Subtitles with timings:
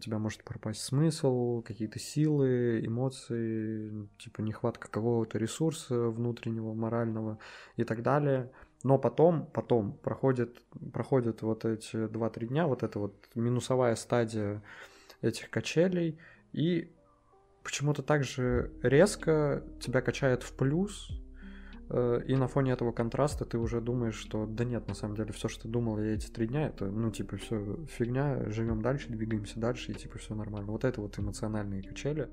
[0.00, 7.38] у тебя может пропасть смысл, какие-то силы, эмоции, типа нехватка какого-то ресурса внутреннего, морального
[7.76, 8.50] и так далее.
[8.82, 10.62] Но потом, потом проходит,
[10.94, 14.62] проходят вот эти 2-3 дня, вот эта вот минусовая стадия
[15.20, 16.18] этих качелей,
[16.54, 16.90] и
[17.62, 21.10] почему-то так же резко тебя качает в плюс,
[21.90, 25.48] и на фоне этого контраста ты уже думаешь, что да нет, на самом деле, все,
[25.48, 29.58] что ты думал я эти три дня, это, ну, типа, все фигня, живем дальше, двигаемся
[29.58, 30.70] дальше, и типа все нормально.
[30.70, 32.28] Вот это вот эмоциональные качели.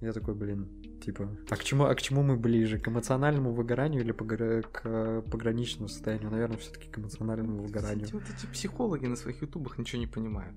[0.00, 0.68] Я такой, блин,
[1.04, 2.78] типа, а к чему, а к чему мы ближе?
[2.78, 4.62] К эмоциональному выгоранию или погра...
[4.62, 6.30] к пограничному состоянию?
[6.30, 8.04] Наверное, все-таки к эмоциональному выгоранию.
[8.04, 10.54] Кстати, вот эти психологи на своих ютубах ничего не понимают.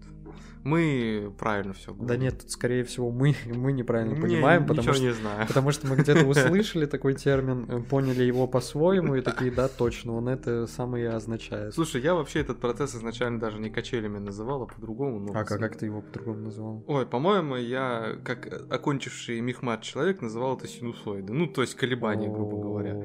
[0.64, 2.08] Мы правильно все говорим.
[2.08, 5.48] Да нет, тут, скорее всего, мы, мы неправильно не, понимаем, потому что, не знаю.
[5.48, 10.14] потому что мы где-то услышали такой термин, э, поняли его по-своему и такие, да, точно,
[10.14, 11.74] он это самое и означает.
[11.74, 15.32] Слушай, я вообще этот процесс изначально даже не качелями называл, а по-другому.
[15.34, 16.84] А как, как ты его по-другому называл?
[16.88, 21.32] Ой, по-моему, я, как окончивший мехмат человек, называл это синусоиды.
[21.32, 23.02] Ну, то есть колебания, грубо говоря.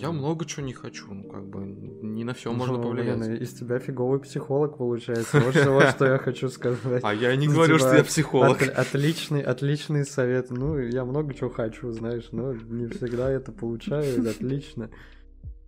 [0.00, 3.18] Я много чего не хочу, ну как бы не на все можно ну, повлиять.
[3.18, 5.40] Блин, из тебя фиговый психолог получается.
[5.40, 7.02] Вот что, что я хочу сказать.
[7.04, 8.62] А я не говорю, что я психолог.
[8.62, 10.50] отличный, отличный совет.
[10.50, 14.26] Ну, я много чего хочу, знаешь, но не всегда это получаю.
[14.26, 14.90] Отлично.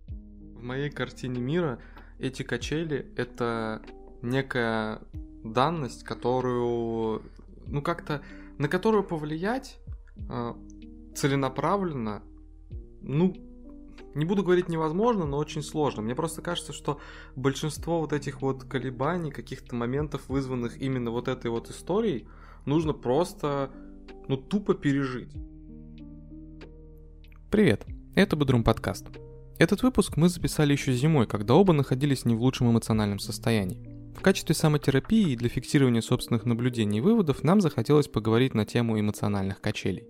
[0.07, 1.79] В моей картине мира
[2.17, 3.83] эти качели— это
[4.23, 5.01] некая
[5.43, 7.21] данность, которую,
[7.67, 8.21] ну как-то,
[8.57, 9.79] на которую повлиять
[10.29, 10.53] э,
[11.15, 12.23] целенаправленно,
[13.01, 13.33] ну,
[14.15, 16.01] не буду говорить невозможно, но очень сложно.
[16.01, 16.99] Мне просто кажется, что
[17.35, 22.27] большинство вот этих вот колебаний, каких-то моментов, вызванных именно вот этой вот историей,
[22.65, 23.71] нужно просто,
[24.27, 25.33] ну, тупо пережить.
[27.49, 29.07] Привет, это Бодрум подкаст.
[29.59, 33.92] Этот выпуск мы записали еще зимой, когда оба находились не в лучшем эмоциональном состоянии.
[34.15, 38.99] В качестве самотерапии и для фиксирования собственных наблюдений и выводов нам захотелось поговорить на тему
[38.99, 40.07] эмоциональных качелей.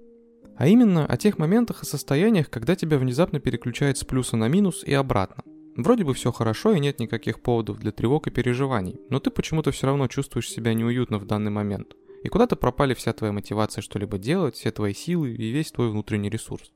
[0.55, 4.83] А именно о тех моментах и состояниях, когда тебя внезапно переключает с плюса на минус
[4.83, 5.43] и обратно.
[5.75, 9.71] Вроде бы все хорошо и нет никаких поводов для тревог и переживаний, но ты почему-то
[9.71, 11.95] все равно чувствуешь себя неуютно в данный момент.
[12.23, 16.29] И куда-то пропали вся твоя мотивация что-либо делать, все твои силы и весь твой внутренний
[16.29, 16.71] ресурс.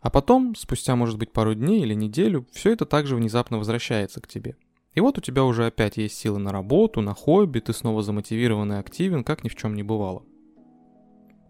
[0.00, 4.28] А потом, спустя может быть пару дней или неделю, все это также внезапно возвращается к
[4.28, 4.56] тебе.
[4.98, 8.72] И вот у тебя уже опять есть силы на работу, на хобби, ты снова замотивирован
[8.72, 10.24] и активен, как ни в чем не бывало.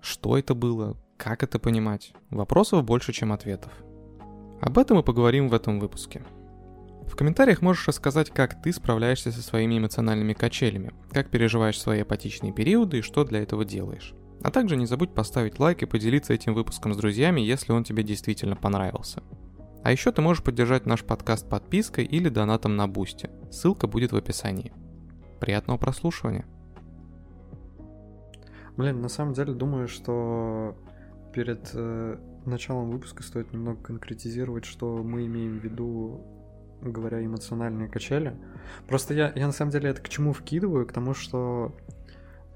[0.03, 0.99] Что это было?
[1.17, 2.13] Как это понимать?
[2.29, 3.73] Вопросов больше, чем ответов.
[4.61, 6.27] Об этом мы поговорим в этом выпуске.
[7.07, 12.53] В комментариях можешь рассказать, как ты справляешься со своими эмоциональными качелями, как переживаешь свои апатичные
[12.53, 14.13] периоды и что для этого делаешь.
[14.43, 18.03] А также не забудь поставить лайк и поделиться этим выпуском с друзьями, если он тебе
[18.03, 19.23] действительно понравился.
[19.83, 23.31] А еще ты можешь поддержать наш подкаст подпиской или донатом на Boosty.
[23.51, 24.73] Ссылка будет в описании.
[25.41, 26.47] Приятного прослушивания.
[28.77, 30.77] Блин, на самом деле думаю, что
[31.33, 36.21] перед э, началом выпуска стоит немного конкретизировать, что мы имеем в виду,
[36.83, 38.37] говоря эмоциональные качели.
[38.87, 40.87] Просто я, я на самом деле это к чему вкидываю?
[40.87, 41.77] К тому, что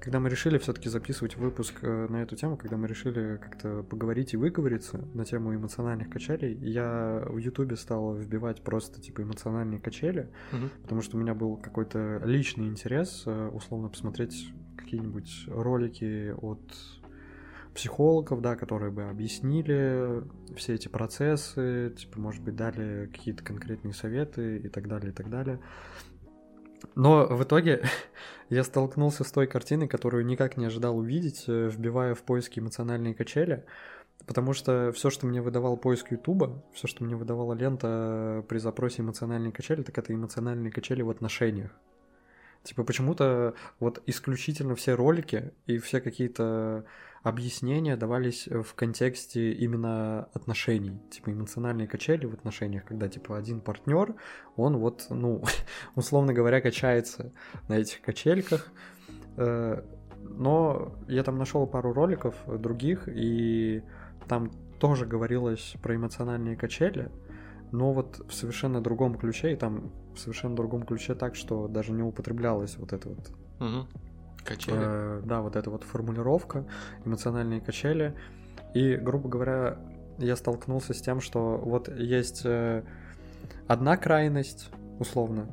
[0.03, 4.33] когда мы решили все-таки записывать выпуск э, на эту тему, когда мы решили как-то поговорить
[4.33, 10.29] и выговориться на тему эмоциональных качелей, я в Ютубе стал вбивать просто типа эмоциональные качели,
[10.51, 10.67] угу.
[10.81, 16.59] потому что у меня был какой-то личный интерес, э, условно посмотреть какие-нибудь ролики от
[17.73, 20.21] психологов, да, которые бы объяснили
[20.57, 25.29] все эти процессы, типа, может быть, дали какие-то конкретные советы и так далее, и так
[25.29, 25.61] далее.
[26.95, 27.83] Но в итоге
[28.49, 33.13] я столкнулся с той картиной, которую никак не ожидал увидеть, э, вбивая в поиски эмоциональные
[33.13, 33.65] качели,
[34.25, 39.01] потому что все, что мне выдавал поиск Ютуба, все, что мне выдавала лента при запросе
[39.01, 41.71] эмоциональные качели, так это эмоциональные качели в отношениях.
[42.63, 46.85] Типа почему-то вот исключительно все ролики и все какие-то
[47.23, 54.15] объяснения давались в контексте именно отношений, типа эмоциональные качели в отношениях, когда типа один партнер,
[54.55, 55.43] он вот, ну,
[55.95, 57.31] условно говоря, качается
[57.67, 58.71] на этих качельках.
[59.37, 59.81] Э,
[60.21, 63.83] но я там нашел пару роликов других, и
[64.27, 67.11] там тоже говорилось про эмоциональные качели,
[67.71, 71.91] но вот в совершенно другом ключе, и там в совершенно другом ключе так, что даже
[71.91, 73.31] не употреблялась вот эта вот...
[73.59, 73.87] Угу.
[74.45, 74.77] Качели.
[74.79, 76.65] Э, да, вот эта вот формулировка,
[77.05, 78.15] эмоциональные качели.
[78.73, 79.77] И, грубо говоря,
[80.17, 82.83] я столкнулся с тем, что вот есть э,
[83.67, 84.69] одна крайность,
[84.99, 85.47] условно,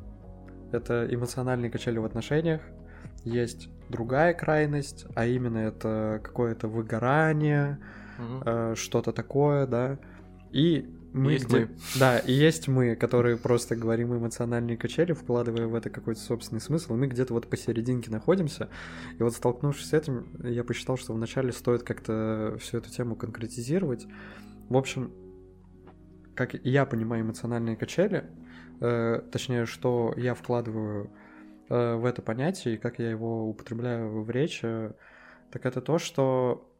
[0.71, 2.61] это эмоциональные качели в отношениях,
[3.23, 7.79] есть другая крайность, а именно это какое-то выгорание,
[8.17, 8.43] угу.
[8.45, 9.97] э, что-то такое, да.
[10.51, 11.69] И мы Есть где- мы.
[11.99, 16.93] Да, и есть мы, которые просто говорим эмоциональные качели, вкладывая в это какой-то собственный смысл,
[16.93, 18.69] и мы где-то вот посерединке находимся.
[19.19, 24.07] И вот столкнувшись с этим, я посчитал, что вначале стоит как-то всю эту тему конкретизировать.
[24.69, 25.11] В общем,
[26.35, 28.25] как я понимаю эмоциональные качели,
[28.79, 31.11] э, точнее, что я вкладываю
[31.69, 34.91] э, в это понятие и как я его употребляю в речи,
[35.51, 36.70] так это то, что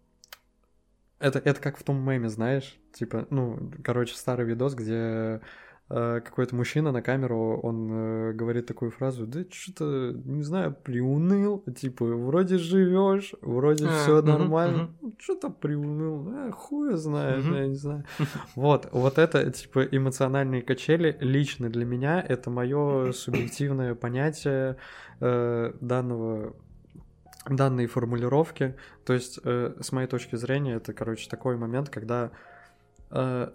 [1.22, 5.42] это, это как в том меме, знаешь, типа, ну, короче, старый видос, где
[5.90, 11.64] э, какой-то мужчина на камеру, он э, говорит такую фразу, да что-то, не знаю, приуныл,
[11.76, 14.98] типа, вроде живешь, вроде А, все мгм, нормально, мгм.
[15.02, 17.54] ну, что-то приуныл, а, хуя знаешь, Мгм.
[17.54, 18.04] я не знаю.
[18.56, 24.78] Вот, вот это, типа, эмоциональные качели лично для меня, это мое субъективное понятие
[25.20, 26.56] э, данного
[27.50, 28.76] данной формулировки.
[29.06, 32.32] То есть, э, с моей точки зрения, это, короче, такой момент, когда
[33.10, 33.52] э,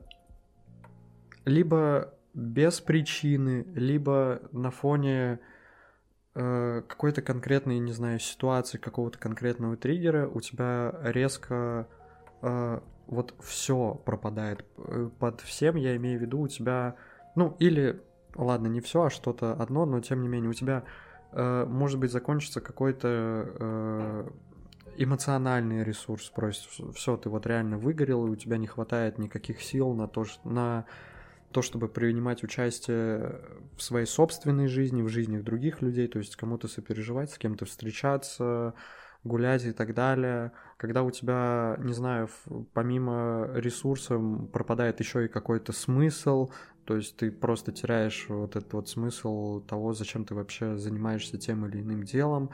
[1.44, 5.40] либо без причины, либо на фоне
[6.34, 11.88] э, какой-то конкретной, не знаю, ситуации, какого-то конкретного триггера у тебя резко
[12.42, 14.66] э, вот все пропадает.
[14.76, 16.96] Э, Под всем я имею в виду у тебя,
[17.36, 18.02] ну, или,
[18.34, 20.84] ладно, не все, а что-то одно, но тем не менее у тебя
[21.32, 23.08] может быть закончится какой-то
[23.58, 24.28] э,
[24.96, 29.93] эмоциональный ресурс, просто все, ты вот реально выгорел, и у тебя не хватает никаких сил
[29.94, 30.87] на то, на
[31.52, 33.40] то, чтобы принимать участие
[33.76, 38.75] в своей собственной жизни, в жизни других людей, то есть кому-то сопереживать, с кем-то встречаться,
[39.26, 40.52] гулять и так далее.
[40.76, 42.28] Когда у тебя, не знаю,
[42.73, 44.19] помимо ресурса
[44.52, 46.50] пропадает еще и какой-то смысл,
[46.84, 51.67] то есть ты просто теряешь вот этот вот смысл того, зачем ты вообще занимаешься тем
[51.67, 52.50] или иным делом,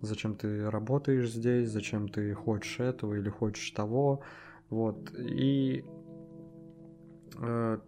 [0.00, 4.22] зачем ты работаешь здесь, зачем ты хочешь этого или хочешь того,
[4.70, 5.12] вот.
[5.18, 5.84] И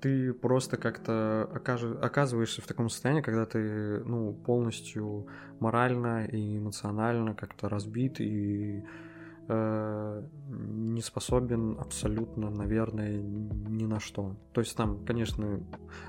[0.00, 5.26] ты просто как-то оказываешься в таком состоянии, когда ты, ну, полностью
[5.60, 8.84] морально и эмоционально как-то разбит и
[9.48, 14.37] э, не способен абсолютно, наверное, ни на что.
[14.52, 15.60] То есть там, конечно,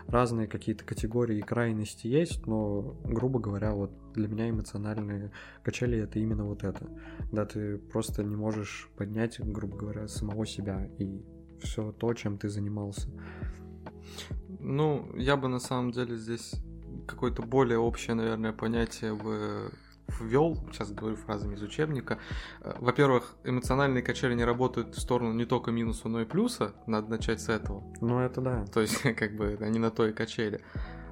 [0.07, 5.31] разные какие-то категории и крайности есть, но, грубо говоря, вот для меня эмоциональные
[5.63, 6.87] качели это именно вот это.
[7.19, 11.23] Когда ты просто не можешь поднять, грубо говоря, самого себя и
[11.61, 13.09] все то, чем ты занимался.
[14.59, 16.55] Ну, я бы на самом деле здесь
[17.07, 19.71] какое-то более общее, наверное, понятие в
[20.19, 22.17] ввел, сейчас говорю фразами из учебника.
[22.61, 26.73] Э, Во-первых, эмоциональные качели не работают в сторону не только минуса, но и плюса.
[26.85, 27.83] Надо начать с этого.
[28.01, 28.65] Ну, это да.
[28.65, 30.61] То есть, как бы, они на то и качели.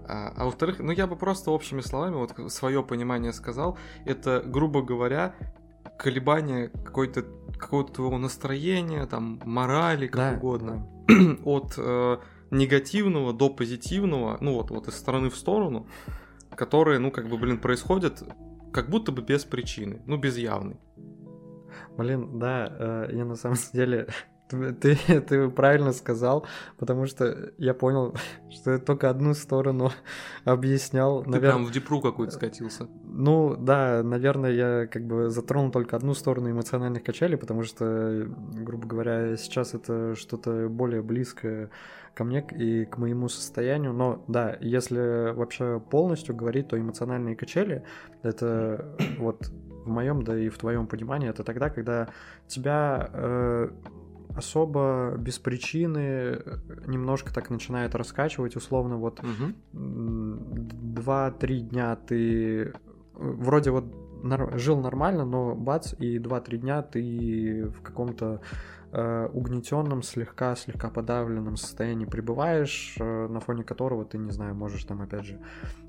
[0.08, 3.78] А, а во-вторых, ну я бы просто общими словами вот свое понимание сказал.
[4.06, 5.36] Это, грубо говоря,
[5.98, 7.26] колебание какой-то
[7.58, 10.88] какого-то твоего настроения, там, морали, как Да, угодно.
[11.46, 12.18] От э,
[12.52, 15.88] негативного до позитивного, ну вот, вот из стороны в сторону,
[16.56, 18.24] которые, ну, как бы, блин, происходят
[18.72, 20.78] как будто бы без причины, ну, без явной.
[21.98, 24.08] Блин, да, э, я на самом деле...
[24.48, 26.46] Ты, ты, ты правильно сказал,
[26.78, 28.16] потому что я понял,
[28.52, 29.92] что я только одну сторону
[30.46, 31.24] объяснял.
[31.24, 32.88] Ты Навер- прям в депру какую-то скатился.
[33.06, 38.88] Ну, да, наверное, я как бы затронул только одну сторону эмоциональных качелей, потому что, грубо
[38.88, 41.70] говоря, сейчас это что-то более близкое
[42.14, 43.94] ко мне и к моему состоянию.
[43.94, 47.84] Но да, если вообще полностью говорить, то эмоциональные качели
[48.24, 49.52] это вот
[49.86, 52.10] в моем, да и в твоем понимании, это тогда, когда
[52.48, 53.70] тебя э,
[54.36, 56.42] особо без причины
[56.88, 59.22] немножко так начинает раскачивать, условно, вот
[59.74, 60.40] м,
[60.94, 62.74] два-три дня ты э,
[63.14, 63.86] вроде вот
[64.26, 68.42] нар- жил нормально, но бац, и два-три дня ты в каком-то
[68.92, 74.84] э, угнетенном, слегка, слегка подавленном состоянии пребываешь, э, на фоне которого ты, не знаю, можешь
[74.86, 75.40] там, опять же,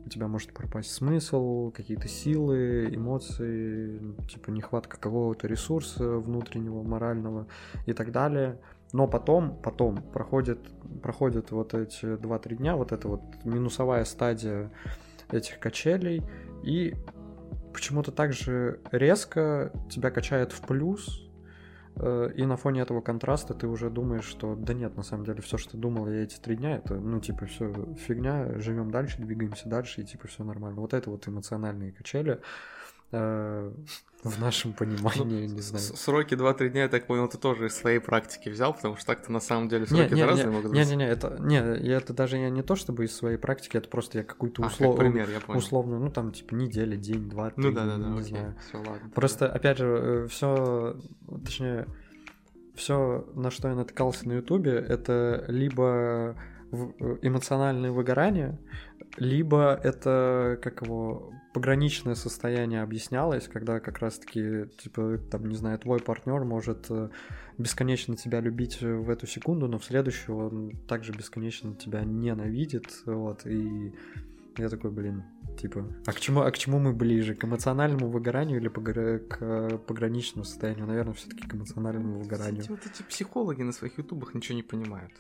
[0.05, 7.47] у тебя может пропасть смысл, какие-то силы, эмоции, типа нехватка какого-то ресурса внутреннего, морального
[7.87, 8.59] и так далее.
[8.93, 10.59] Но потом, потом проходит,
[11.02, 14.71] проходят вот эти 2-3 дня, вот эта вот минусовая стадия
[15.31, 16.23] этих качелей,
[16.62, 16.95] и
[17.76, 21.23] почему-то так же резко тебя качает в плюс,
[21.97, 25.42] э, и на фоне этого контраста ты уже думаешь, что да нет, на самом деле,
[25.42, 27.71] все, что думал я эти три дня, это, ну, типа, все
[28.06, 30.80] фигня, живем дальше, двигаемся дальше, и типа все нормально.
[30.80, 32.40] Вот это вот эмоциональные качели
[33.12, 35.84] в нашем понимании, не знаю.
[35.84, 39.30] Сроки 2-3 дня, я так понял, ты тоже из своей практики взял, потому что так-то
[39.30, 40.90] на самом деле сроки не, разные не, могут не, быть.
[40.90, 41.58] не, не, это, не,
[41.90, 44.72] это даже я не то чтобы из своей практики, это просто я какую-то А, как
[44.72, 44.98] услов...
[44.98, 45.58] пример, я понял.
[45.58, 48.30] условно, ну там типа неделя, день, два, три, Ну да, да, да, не окей.
[48.30, 48.54] знаю.
[48.68, 49.10] Все, ладно.
[49.14, 50.96] Просто, опять же, все,
[51.44, 51.86] точнее,
[52.75, 56.34] все, на что я натыкался на Ютубе, это либо
[56.72, 58.58] э, эмоциональное выгорание,
[59.16, 66.00] либо это, как его, пограничное состояние объяснялось, когда как раз-таки, типа, там, не знаю, твой
[66.00, 67.08] партнер может э,
[67.56, 73.46] бесконечно тебя любить в эту секунду, но в следующую он также бесконечно тебя ненавидит, вот,
[73.46, 73.94] и
[74.58, 75.25] я такой, блин,
[75.60, 77.34] типа, а к чему, а к чему мы ближе?
[77.34, 80.86] К эмоциональному выгоранию или погра- к пограничному состоянию?
[80.86, 82.62] Наверное, все-таки к эмоциональному выгоранию.
[82.62, 85.12] Кстати, вот эти психологи на своих ютубах ничего не понимают.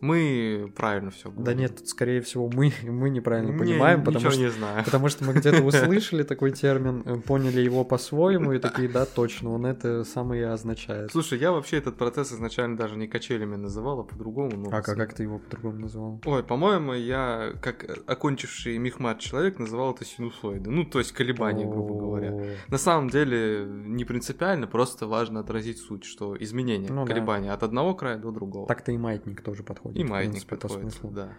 [0.00, 4.40] Мы правильно все Да нет, тут, скорее всего, мы, мы неправильно Не, понимаем, потому что,
[4.40, 4.82] не знаю.
[4.84, 9.50] потому что мы где-то услышали такой термин, э, поняли его по-своему и такие, да, точно,
[9.50, 11.10] он это самое и означает.
[11.12, 14.56] Слушай, я вообще этот процесс изначально даже не качелями называл, а по-другому.
[14.56, 16.20] ну, А как, как ты его по-другому назвал?
[16.24, 20.70] Ой, по-моему, я, как окончивший мехмат человек, называл это синусоиды.
[20.70, 22.56] Ну, то есть колебания, грубо говоря.
[22.68, 27.12] На самом деле не принципиально, просто важно отразить суть, что изменения, Ну да.
[27.12, 28.66] колебания от одного края до другого.
[28.66, 29.98] Так-то и маятник тоже подходит.
[29.98, 31.10] и маятник принципе, по подходит, смыслу.
[31.10, 31.32] да.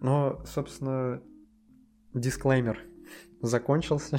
[0.00, 1.22] Но, собственно,
[2.14, 2.78] дисклеймер
[3.42, 4.18] закончился.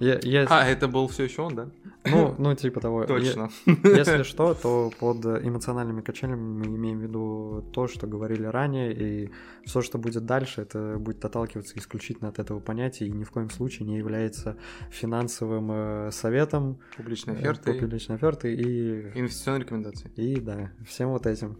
[0.00, 1.70] Я, я- А, это был все еще он, да?
[2.04, 3.02] ну, ну, типа того.
[3.02, 3.50] Я- Точно.
[3.66, 9.30] Если что, то под эмоциональными качелями мы имеем в виду то, что говорили ранее, и
[9.64, 13.50] все, что будет дальше, это будет отталкиваться исключительно от этого понятия и ни в коем
[13.50, 14.56] случае не является
[14.90, 20.10] финансовым э, советом, Публичные э, оферты, публичной оферты и, инвестиционные рекомендации.
[20.16, 21.58] и да, всем вот этим.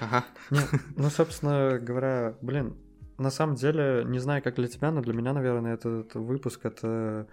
[0.00, 0.24] Ага.
[0.50, 0.60] Не,
[0.96, 2.74] ну, собственно говоря, блин,
[3.18, 7.26] на самом деле, не знаю, как для тебя, но для меня, наверное, этот выпуск это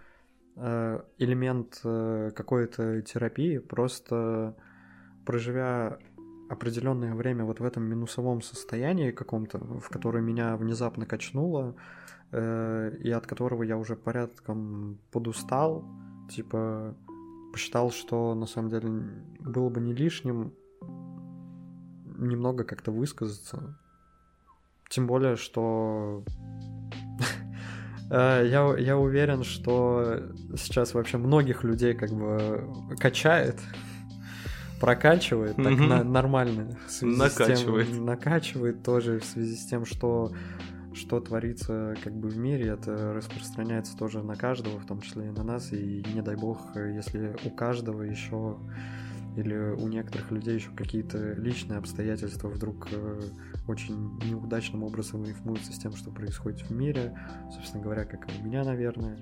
[1.18, 4.56] элемент э, какой-то терапии, просто
[5.26, 6.00] проживя
[6.50, 11.76] определенное время вот в этом минусовом состоянии каком-то, в которое меня внезапно качнуло,
[12.32, 15.86] э, и от которого я уже порядком подустал,
[16.30, 16.96] типа
[17.52, 18.90] посчитал, что на самом деле
[19.40, 20.54] было бы не лишним
[22.18, 23.78] немного как-то высказаться.
[24.90, 26.77] Тем более, что э,
[28.10, 30.22] я, я уверен, что
[30.56, 32.64] сейчас вообще многих людей как бы
[33.00, 33.60] качает,
[34.80, 35.88] прокачивает так Мгм.
[35.90, 36.78] на- нормально.
[36.88, 38.00] в связи с тем- Накачивает.
[38.00, 40.32] накачивает тоже в связи с тем, что
[40.94, 45.30] что творится как бы в мире, это распространяется тоже на каждого, в том числе и
[45.30, 48.58] на нас, и не дай бог, если у каждого еще
[49.38, 53.22] или у некоторых людей еще какие-то личные обстоятельства вдруг э,
[53.68, 57.18] очень неудачным образом рифмуются с тем, что происходит в мире,
[57.54, 59.18] собственно говоря, как и у меня, наверное.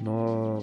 [0.00, 0.62] Но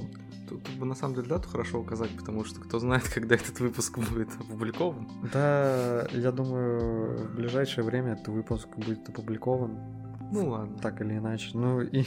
[0.50, 3.60] Тут, тут бы на самом деле дату хорошо указать, потому что кто знает, когда этот
[3.60, 5.08] выпуск будет опубликован.
[5.32, 9.78] да, я думаю, в ближайшее время этот выпуск будет опубликован.
[10.32, 10.78] Ну ладно.
[10.80, 11.52] так или иначе.
[11.54, 12.04] Ну и...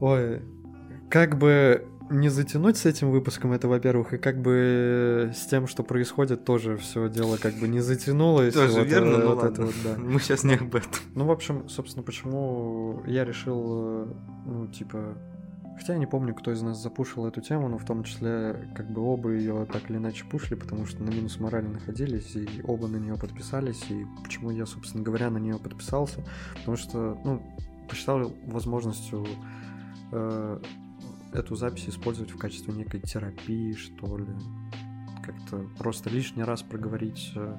[0.00, 0.42] Ой,
[1.08, 5.82] как бы не затянуть с этим выпуском, это во-первых, и как бы с тем, что
[5.82, 8.54] происходит, тоже все дело как бы не затянулось.
[8.54, 9.52] Тоже вот, верно, э, ну вот ладно.
[9.52, 9.96] это вот, да.
[9.96, 10.90] Мы сейчас не об этом.
[11.14, 14.14] Ну, в общем, собственно, почему я решил, э,
[14.46, 15.16] ну, типа...
[15.76, 18.92] Хотя я не помню, кто из нас запушил эту тему, но в том числе, как
[18.92, 22.86] бы оба ее так или иначе пушили, потому что на минус морали находились, и оба
[22.86, 23.82] на нее подписались.
[23.90, 26.24] И почему я, собственно говоря, на нее подписался?
[26.58, 27.42] Потому что, ну,
[27.88, 29.26] посчитал возможностью
[30.12, 30.60] э,
[31.34, 34.32] эту запись использовать в качестве некой терапии, что ли.
[35.22, 37.56] Как-то просто лишний раз проговорить э,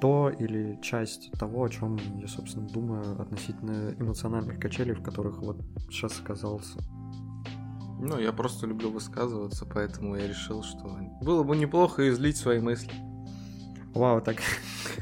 [0.00, 5.60] то или часть того, о чем я, собственно, думаю относительно эмоциональных качелей, в которых вот
[5.88, 6.78] сейчас оказался.
[7.98, 12.92] Ну, я просто люблю высказываться, поэтому я решил, что было бы неплохо излить свои мысли.
[13.96, 14.36] Вау, так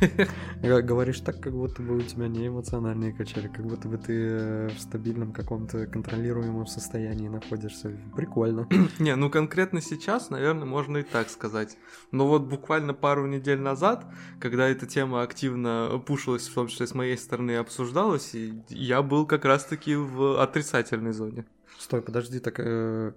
[0.63, 4.69] говоришь так, как будто бы у тебя не эмоциональные качели, как будто бы ты э,
[4.69, 7.91] в стабильном каком-то контролируемом состоянии находишься.
[8.15, 8.69] Прикольно.
[9.01, 11.77] Не, ну конкретно сейчас, наверное, можно и так сказать.
[12.13, 14.07] Но вот буквально пару недель назад,
[14.39, 18.37] когда эта тема активно пушилась, в том числе с моей стороны, и обсуждалась,
[18.69, 21.47] я был как раз-таки в отрицательной зоне.
[21.81, 23.13] Стой, подожди, так э,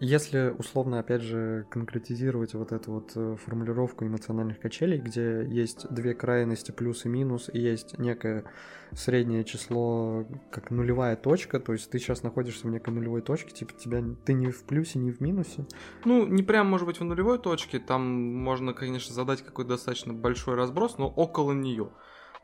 [0.00, 6.14] если условно, опять же, конкретизировать вот эту вот э, формулировку эмоциональных качелей, где есть две
[6.14, 8.44] крайности, плюс и минус, и есть некое
[8.92, 13.72] среднее число, как нулевая точка, то есть ты сейчас находишься в некой нулевой точке, типа
[13.74, 15.66] тебя ты не в плюсе, не в минусе.
[16.04, 18.02] Ну, не прям, может быть, в нулевой точке, там
[18.34, 21.90] можно, конечно, задать какой-то достаточно большой разброс, но около нее.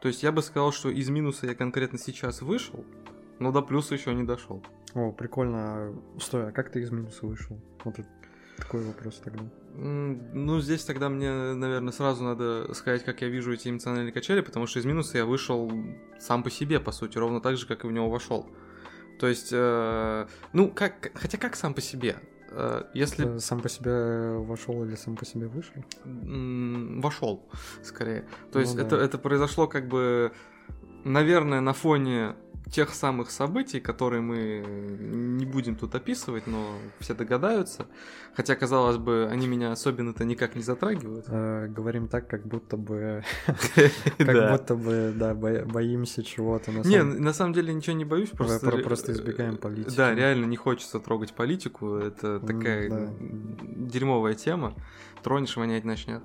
[0.00, 2.84] То есть я бы сказал, что из минуса я конкретно сейчас вышел,
[3.38, 4.62] но до плюса еще не дошел.
[4.94, 5.58] О, прикольно.
[5.58, 7.58] А, Стой, а как ты из минуса вышел?
[7.84, 8.08] Вот это
[8.56, 9.44] такой вопрос тогда.
[9.76, 14.66] Ну, здесь тогда мне, наверное, сразу надо сказать, как я вижу эти эмоциональные качели, потому
[14.66, 15.70] что из минуса я вышел
[16.20, 18.48] сам по себе, по сути, ровно так же, как и в него вошел.
[19.18, 22.16] То есть, э, ну, как, хотя как сам по себе?
[22.50, 25.74] Э, если Ты сам по себе вошел или сам по себе вышел?
[26.04, 27.48] вошел,
[27.82, 28.22] скорее.
[28.52, 28.82] То Ну есть да.
[28.82, 30.32] это, это произошло как бы
[31.04, 32.34] наверное, на фоне
[32.70, 34.64] тех самых событий, которые мы
[34.98, 37.86] не будем тут описывать, но все догадаются.
[38.34, 41.26] Хотя, казалось бы, они меня особенно-то никак не затрагивают.
[41.28, 43.22] Э, говорим так, как будто бы...
[44.18, 46.72] Как будто бы, да, боимся чего-то.
[46.72, 48.70] Не, на самом деле ничего не боюсь, просто...
[48.84, 49.96] Просто избегаем политики.
[49.96, 51.96] Да, реально не хочется трогать политику.
[51.96, 53.10] Это такая
[53.60, 54.74] дерьмовая тема.
[55.22, 56.22] Тронешь, вонять начнет.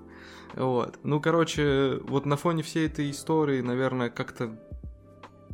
[0.55, 0.99] Вот.
[1.03, 4.57] Ну, короче, вот на фоне всей этой истории, наверное, как-то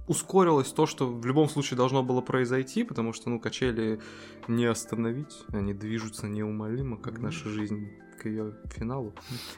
[0.07, 3.99] ускорилось то, что в любом случае должно было произойти, потому что, ну, качели
[4.47, 9.13] не остановить, они движутся неумолимо, как наша жизнь к ее финалу.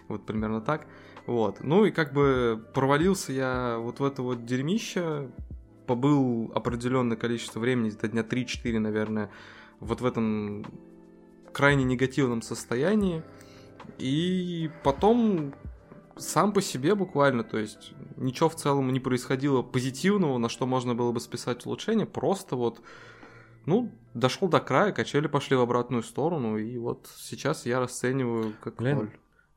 [0.07, 0.87] Вот примерно так.
[1.25, 1.61] Вот.
[1.61, 5.29] Ну и как бы провалился я вот в это вот дерьмище,
[5.85, 9.29] побыл определенное количество времени, где-то дня 3-4, наверное,
[9.79, 10.65] вот в этом
[11.51, 13.23] крайне негативном состоянии.
[13.97, 15.53] И потом
[16.19, 20.95] сам по себе буквально, то есть ничего в целом не происходило позитивного, на что можно
[20.95, 22.81] было бы списать улучшение, просто вот,
[23.65, 28.75] ну, дошел до края, качели пошли в обратную сторону, и вот сейчас я расцениваю как
[28.75, 29.09] блин, ноль.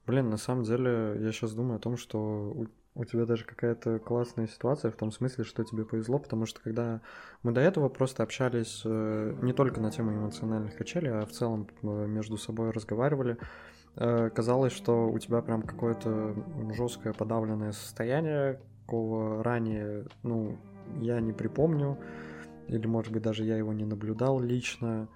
[0.07, 3.99] Блин, на самом деле, я сейчас думаю о том, что у, у тебя даже какая-то
[3.99, 7.01] классная ситуация в том смысле, что тебе повезло, потому что когда
[7.43, 11.69] мы до этого просто общались э, не только на тему эмоциональных качелей, а в целом
[11.83, 13.39] э, между собой разговаривали,
[13.97, 16.35] казалось, что у тебя прям какое-то
[16.73, 20.59] жесткое подавленное состояние, какого ранее, ну,
[21.01, 21.99] я не припомню,
[22.69, 25.09] или, может быть, даже я его не наблюдал лично.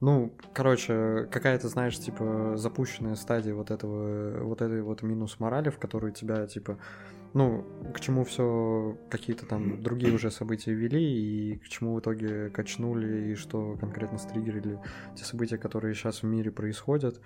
[0.00, 5.78] Ну, короче, какая-то, знаешь, типа, запущенная стадия вот этого, вот этой вот минус морали, в
[5.78, 6.78] которую тебя, типа,
[7.34, 12.48] ну, к чему все какие-то там другие уже события вели, и к чему в итоге
[12.50, 14.78] качнули, и что конкретно стригерили
[15.14, 17.20] те события, которые сейчас в мире происходят.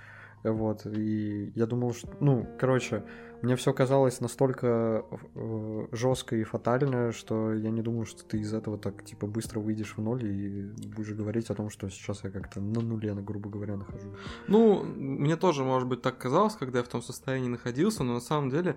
[0.44, 3.02] Вот, и я думал, что, ну, короче,
[3.40, 8.52] мне все казалось настолько э, жестко и фатально, что я не думал, что ты из
[8.52, 10.62] этого так, типа, быстро выйдешь в ноль и
[10.94, 14.12] будешь говорить о том, что сейчас я как-то на нуле, грубо говоря, нахожусь.
[14.48, 18.20] Ну, мне тоже, может быть, так казалось, когда я в том состоянии находился, но на
[18.20, 18.76] самом деле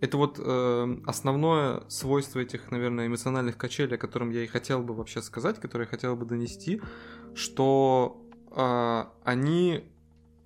[0.00, 4.94] это вот э, основное свойство этих, наверное, эмоциональных качелей, о котором я и хотел бы
[4.94, 6.82] вообще сказать, которые я хотел бы донести,
[7.34, 9.84] что э, они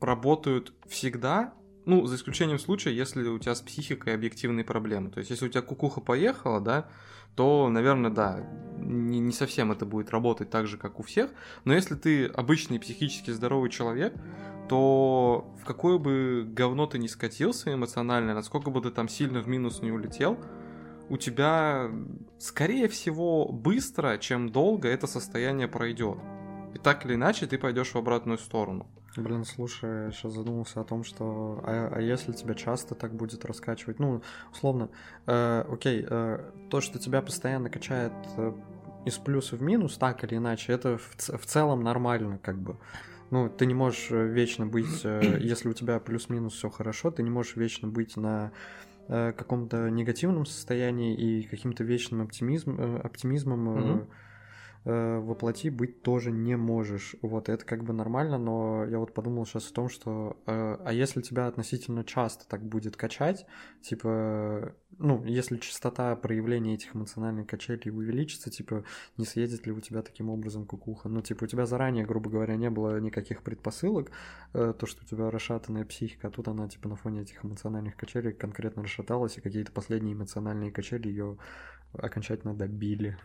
[0.00, 1.54] работают всегда,
[1.86, 5.10] ну, за исключением случая, если у тебя с психикой объективные проблемы.
[5.10, 6.88] То есть, если у тебя кукуха поехала, да,
[7.34, 8.44] то, наверное, да,
[8.78, 11.30] не, не совсем это будет работать так же, как у всех.
[11.64, 14.14] Но если ты обычный психически здоровый человек,
[14.68, 19.48] то в какое бы говно ты ни скатился эмоционально, насколько бы ты там сильно в
[19.48, 20.38] минус не улетел,
[21.08, 21.90] у тебя,
[22.38, 26.18] скорее всего, быстро, чем долго это состояние пройдет.
[26.72, 28.86] И так или иначе ты пойдешь в обратную сторону.
[29.16, 31.60] Блин, слушай, я сейчас задумался о том, что...
[31.64, 33.98] А, а если тебя часто так будет раскачивать?
[33.98, 34.88] Ну, условно,
[35.26, 38.52] э, окей, э, то, что тебя постоянно качает э,
[39.06, 42.76] из плюса в минус, так или иначе, это в, в целом нормально, как бы.
[43.30, 47.24] Ну, ты не можешь э, вечно быть, э, если у тебя плюс-минус все хорошо, ты
[47.24, 48.52] не можешь вечно быть на
[49.08, 53.68] э, каком-то негативном состоянии и каким-то вечным оптимизм, э, оптимизмом...
[53.68, 54.06] Mm-hmm
[54.84, 57.16] э, воплоти быть тоже не можешь.
[57.22, 60.92] Вот, это как бы нормально, но я вот подумал сейчас о том, что э, а
[60.92, 63.46] если тебя относительно часто так будет качать,
[63.82, 68.84] типа, ну, если частота проявления этих эмоциональных качелей увеличится, типа,
[69.16, 71.08] не съедет ли у тебя таким образом кукуха?
[71.08, 74.10] Ну, типа, у тебя заранее, грубо говоря, не было никаких предпосылок,
[74.52, 77.96] э, то, что у тебя расшатанная психика, а тут она, типа, на фоне этих эмоциональных
[77.96, 81.38] качелей конкретно расшаталась, и какие-то последние эмоциональные качели ее
[81.92, 83.18] окончательно добили.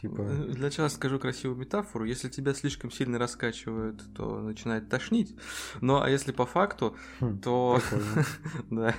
[0.00, 0.20] Типа...
[0.20, 2.04] Э, для начала скажу красивую метафору.
[2.04, 5.34] Если тебя слишком сильно раскачивают, то начинает тошнить.
[5.80, 7.80] Но а если по факту, хм, то...
[8.70, 8.94] да.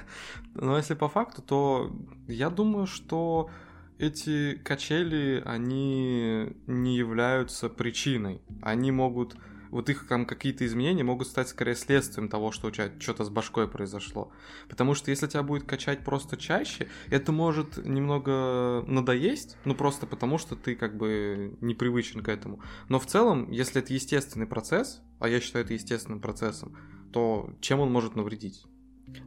[0.55, 1.95] Но если по факту, то
[2.27, 3.49] я думаю, что
[3.97, 8.41] эти качели, они не являются причиной.
[8.61, 9.35] Они могут
[9.71, 13.29] вот их там какие-то изменения могут стать скорее следствием того, что у тебя что-то с
[13.29, 14.31] башкой произошло.
[14.69, 20.37] Потому что если тебя будет качать просто чаще, это может немного надоесть, ну просто потому
[20.37, 22.61] что ты как бы непривычен к этому.
[22.89, 26.77] Но в целом, если это естественный процесс, а я считаю это естественным процессом,
[27.13, 28.65] то чем он может навредить?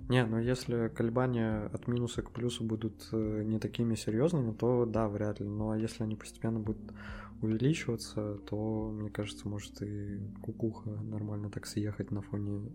[0.09, 5.09] Не, ну если колебания от минуса к плюсу будут э, не такими серьезными, то да,
[5.09, 5.47] вряд ли.
[5.47, 6.93] Но если они постепенно будут
[7.41, 12.71] увеличиваться, то, мне кажется, может и кукуха нормально так съехать на фоне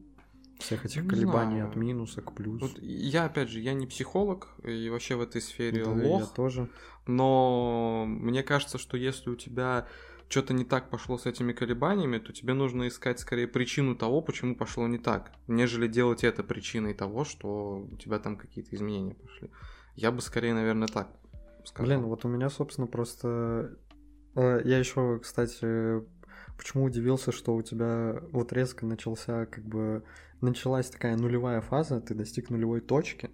[0.59, 1.69] всех этих не колебаний знаю.
[1.69, 2.67] от минуса к плюсу.
[2.67, 6.21] Вот я, опять же, я не психолог и вообще в этой сфере да, лох.
[6.21, 6.69] Я тоже.
[7.07, 9.87] Но мне кажется, что если у тебя
[10.29, 14.55] что-то не так пошло с этими колебаниями, то тебе нужно искать скорее причину того, почему
[14.55, 19.49] пошло не так, нежели делать это причиной того, что у тебя там какие-то изменения пошли.
[19.95, 21.09] Я бы скорее, наверное, так
[21.65, 21.87] сказал.
[21.87, 23.75] Блин, вот у меня, собственно, просто...
[24.35, 26.01] э, Я еще, кстати,
[26.57, 30.03] почему удивился, что у тебя вот резко начался, как бы,
[30.41, 33.29] началась такая нулевая фаза, ты достиг нулевой точки,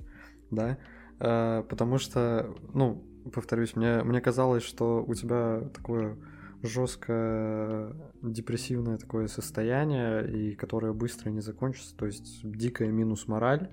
[0.50, 0.78] да,
[1.20, 3.04] Э, потому что, ну,
[3.34, 6.18] повторюсь, мне, мне казалось, что у тебя такое
[6.66, 13.70] жесткое депрессивное такое состояние, и которое быстро не закончится, то есть дикая минус мораль,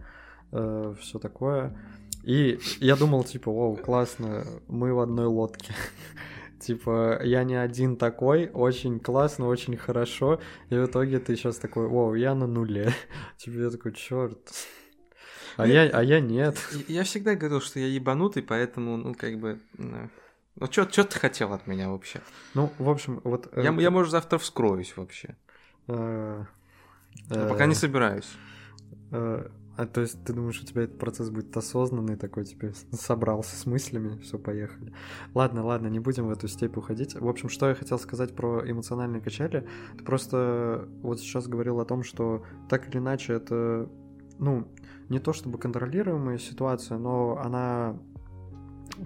[0.51, 1.77] все такое.
[2.25, 5.75] И я думал, типа, вау, классно, мы в одной лодке.
[6.61, 10.41] Типа, я не один такой, очень классно, очень хорошо.
[10.71, 12.93] И в итоге ты сейчас такой, вау, я на нуле.
[13.37, 14.39] Типа, я такой, черт.
[15.57, 16.57] А я, а я нет.
[16.87, 19.59] Я всегда говорил, что я ебанутый, поэтому, ну, как бы...
[20.57, 22.21] Ну, что ты хотел от меня вообще?
[22.55, 23.49] Ну, в общем, вот...
[23.53, 25.37] э, Я, я может, завтра вскроюсь вообще.
[25.89, 26.45] э,
[27.49, 28.31] пока не собираюсь.
[29.13, 33.57] э, А то есть ты думаешь, у тебя этот процесс будет осознанный такой, тебе собрался
[33.57, 34.93] с мыслями, все, поехали.
[35.35, 37.15] Ладно, ладно, не будем в эту степь уходить.
[37.15, 39.67] В общем, что я хотел сказать про эмоциональные качели.
[39.97, 43.89] Ты просто вот сейчас говорил о том, что так или иначе это,
[44.39, 44.69] ну,
[45.09, 47.99] не то чтобы контролируемая ситуация, но она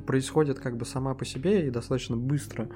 [0.06, 2.68] происходит как бы сама по себе и достаточно быстро.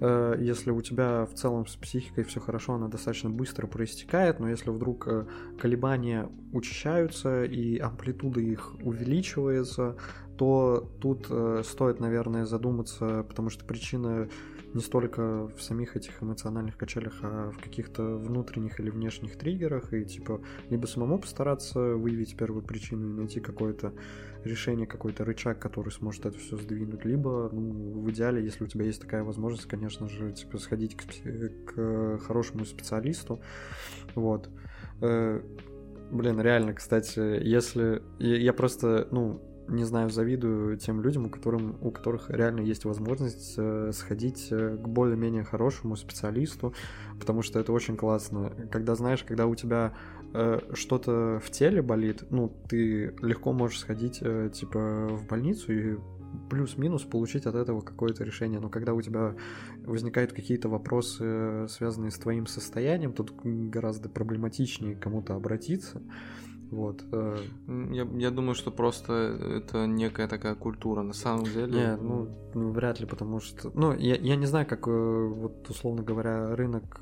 [0.00, 4.48] Э, Если у тебя в целом с психикой все хорошо, она достаточно быстро проистекает, но
[4.48, 5.26] если вдруг э,
[5.60, 9.96] колебания учащаются и амплитуда их увеличивается,
[10.36, 14.28] то тут э, стоит, наверное, задуматься, потому что причина
[14.72, 20.04] не столько в самих этих эмоциональных качелях, а в каких-то внутренних или внешних триггерах, и
[20.04, 23.92] типа либо самому постараться выявить первую причину и найти какое-то
[24.44, 28.84] решение, какой-то рычаг, который сможет это все сдвинуть, либо, ну, в идеале, если у тебя
[28.84, 31.04] есть такая возможность, конечно же, типа сходить к,
[31.66, 33.40] к хорошему специалисту,
[34.14, 34.48] вот.
[35.00, 35.40] Э,
[36.10, 38.02] Блин, реально, кстати, если...
[38.18, 43.54] Я просто, ну, не знаю, завидую тем людям, у, которым, у которых реально есть возможность
[43.56, 46.74] э, сходить э, к более-менее хорошему специалисту,
[47.20, 48.52] потому что это очень классно.
[48.72, 49.94] Когда, знаешь, когда у тебя
[50.32, 55.96] э, что-то в теле болит, ну, ты легко можешь сходить, э, типа, в больницу и
[56.48, 58.60] плюс-минус получить от этого какое-то решение.
[58.60, 59.34] Но когда у тебя
[59.84, 66.00] возникают какие-то вопросы, э, связанные с твоим состоянием, тут гораздо проблематичнее кому-то обратиться.
[66.70, 67.04] Вот.
[67.12, 67.36] э,
[67.90, 71.02] Я, я думаю, что просто это некая такая культура.
[71.02, 71.72] На самом деле...
[71.72, 73.70] Не, ну, ну, вряд ли, потому что...
[73.74, 77.00] Ну, я, я не знаю, как, э, вот, условно говоря, рынок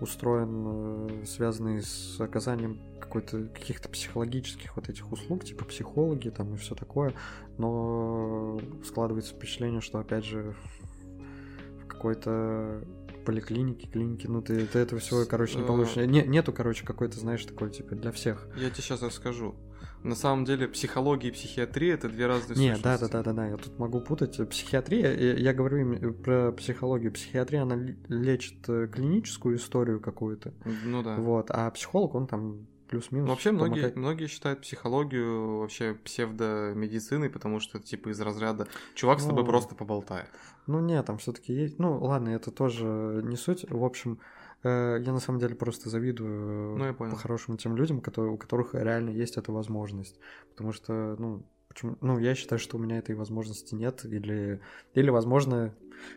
[0.00, 6.56] устроен, э, связанный с оказанием какой-то каких-то психологических вот этих услуг, типа психологи там и
[6.56, 7.12] все такое,
[7.58, 12.82] но складывается впечатление, что, опять же, в- какой-то
[13.26, 15.66] поликлинике, клинике, ну, ты, ты этого всего, короче, не Э.
[15.66, 15.96] получишь.
[15.96, 18.48] Не- нету, короче, какой-то, знаешь, такой, типа, для всех.
[18.56, 19.54] Я тебе сейчас расскажу.
[20.02, 22.82] На самом деле психология и психиатрия это две разные Не, сущности.
[22.82, 24.48] да, да, да, да, да, я тут могу путать.
[24.48, 27.12] Психиатрия, я, я говорю им про психологию.
[27.12, 27.76] Психиатрия, она
[28.08, 31.16] лечит э, клиническую историю какую-то, Ну да.
[31.16, 33.26] вот, а психолог, он там плюс-минус.
[33.28, 33.96] Ну, вообще многие, помогает.
[33.96, 39.48] многие считают психологию вообще псевдомедициной, потому что это типа из разряда чувак с тобой Ну.
[39.48, 40.28] просто поболтает.
[40.66, 41.78] Ну, нет, там все таки есть...
[41.78, 43.64] Ну, ладно, это тоже не суть.
[43.70, 44.16] В общем, э,
[44.62, 49.36] я на самом деле просто завидую Ну, по-хорошему тем людям, которые, у которых реально есть
[49.36, 50.18] эта возможность.
[50.50, 51.96] Потому что, ну, почему...
[52.00, 54.60] Ну, я считаю, что у меня этой возможности нет, или,
[54.94, 55.74] или возможно,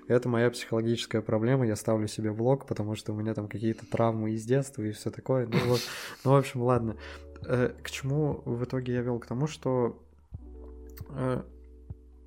[0.07, 4.31] это моя психологическая проблема, я ставлю себе блок, потому что у меня там какие-то травмы
[4.31, 5.47] из детства и все такое.
[5.47, 5.81] Ну, вот,
[6.25, 6.97] ну, в общем, ладно.
[7.45, 9.19] Э, К чему в итоге я вел?
[9.19, 10.01] К тому, что
[11.09, 11.43] э,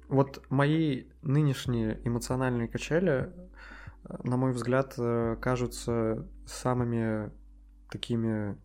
[0.08, 3.45] вот мои нынешние эмоциональные качели, э,
[4.22, 7.30] на мой взгляд, э, кажутся самыми
[7.90, 8.56] такими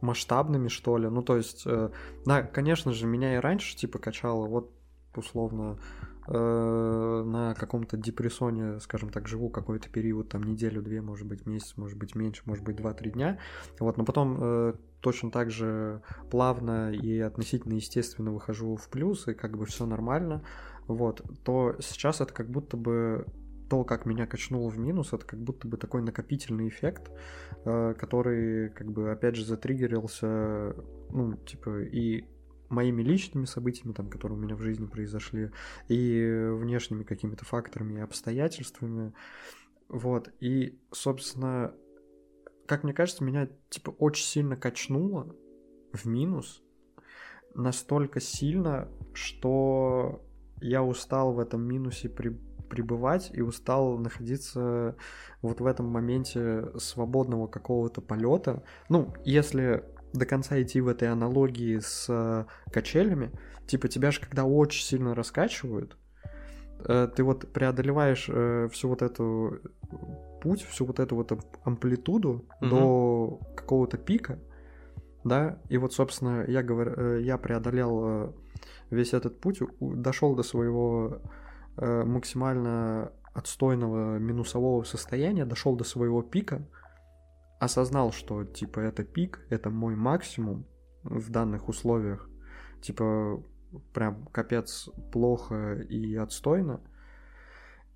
[0.00, 1.08] масштабными, что ли.
[1.08, 1.90] Ну, то есть, э,
[2.24, 4.70] да, конечно же, меня и раньше, типа, качало, вот,
[5.16, 5.78] условно,
[6.26, 11.98] э, на каком-то депрессоне, скажем так, живу какой-то период, там, неделю-две, может быть, месяц, может
[11.98, 13.38] быть, меньше, может быть, два-три дня,
[13.78, 19.34] вот, но потом э, точно так же плавно и относительно естественно выхожу в плюс, и
[19.34, 20.42] как бы все нормально,
[20.86, 23.26] вот, то сейчас это как будто бы
[23.68, 27.10] то, как меня качнуло в минус, это как будто бы такой накопительный эффект,
[27.64, 30.76] э, который, как бы, опять же, затриггерился,
[31.10, 32.24] ну, типа, и
[32.68, 35.50] моими личными событиями, там, которые у меня в жизни произошли,
[35.88, 39.14] и внешними какими-то факторами и обстоятельствами,
[39.88, 41.74] вот, и, собственно,
[42.66, 45.34] как мне кажется, меня, типа, очень сильно качнуло
[45.92, 46.62] в минус,
[47.54, 50.24] настолько сильно, что
[50.64, 54.96] я устал в этом минусе при- пребывать и устал находиться
[55.42, 58.62] вот в этом моменте свободного какого-то полета.
[58.88, 63.32] Ну, если до конца идти в этой аналогии с э, качелями.
[63.66, 65.96] Типа тебя же когда очень сильно раскачивают,
[66.86, 69.58] э, ты вот преодолеваешь э, всю вот эту
[70.40, 71.32] путь, всю вот эту вот
[71.64, 72.70] амплитуду Мгм.
[72.70, 74.38] до какого-то пика,
[75.24, 78.34] да, и вот, собственно, я, говорю, э, я преодолел
[78.90, 81.22] весь этот путь, дошел до своего
[81.76, 86.66] э, максимально отстойного минусового состояния, дошел до своего пика,
[87.58, 90.66] осознал, что, типа, это пик, это мой максимум
[91.02, 92.28] в данных условиях,
[92.80, 93.42] типа,
[93.92, 96.80] прям капец плохо и отстойно,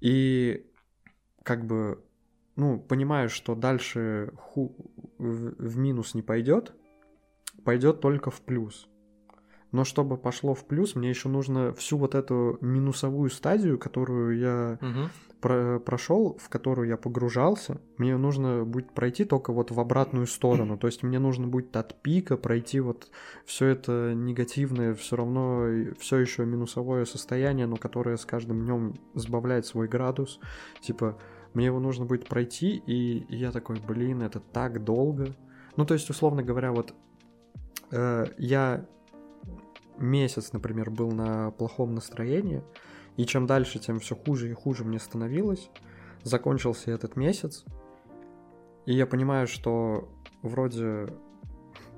[0.00, 0.66] и
[1.44, 2.04] как бы,
[2.56, 4.76] ну, понимаю, что дальше ху-
[5.18, 6.74] в, в минус не пойдет,
[7.64, 8.88] пойдет только в плюс.
[9.72, 14.78] Но чтобы пошло в плюс, мне еще нужно всю вот эту минусовую стадию, которую я
[14.80, 15.10] Мгм.
[15.40, 20.78] про- прошел, в которую я погружался, мне нужно будет пройти только вот в обратную сторону.
[20.78, 23.10] То есть мне нужно будет от пика пройти вот
[23.44, 25.66] все это негативное, все равно
[25.98, 30.40] все еще минусовое состояние, но которое с каждым днем сбавляет свой градус.
[30.80, 31.18] Типа,
[31.54, 35.34] мне его нужно будет пройти, и я такой, блин, это так долго.
[35.76, 36.94] Ну, то есть, условно говоря, вот
[37.90, 38.86] э, я
[39.98, 42.62] месяц, например, был на плохом настроении,
[43.16, 45.70] и чем дальше, тем все хуже и хуже мне становилось.
[46.22, 47.64] Закончился этот месяц,
[48.86, 50.08] и я понимаю, что
[50.42, 51.08] вроде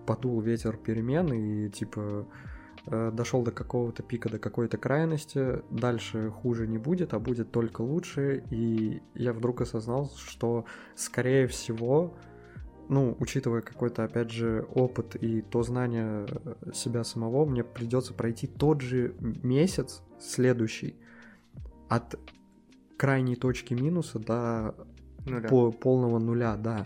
[0.06, 2.26] подул ветер перемен, и типа
[2.86, 8.42] дошел до какого-то пика, до какой-то крайности, дальше хуже не будет, а будет только лучше,
[8.50, 12.14] и я вдруг осознал, что, скорее всего,
[12.90, 18.48] ну, учитывая какой-то, опять же, опыт и то знание э, себя самого, мне придется пройти
[18.48, 20.96] тот же месяц следующий
[21.88, 22.18] от
[22.98, 24.74] крайней точки минуса до
[25.24, 25.48] Нуля.
[25.48, 26.84] по- полного нуля, да.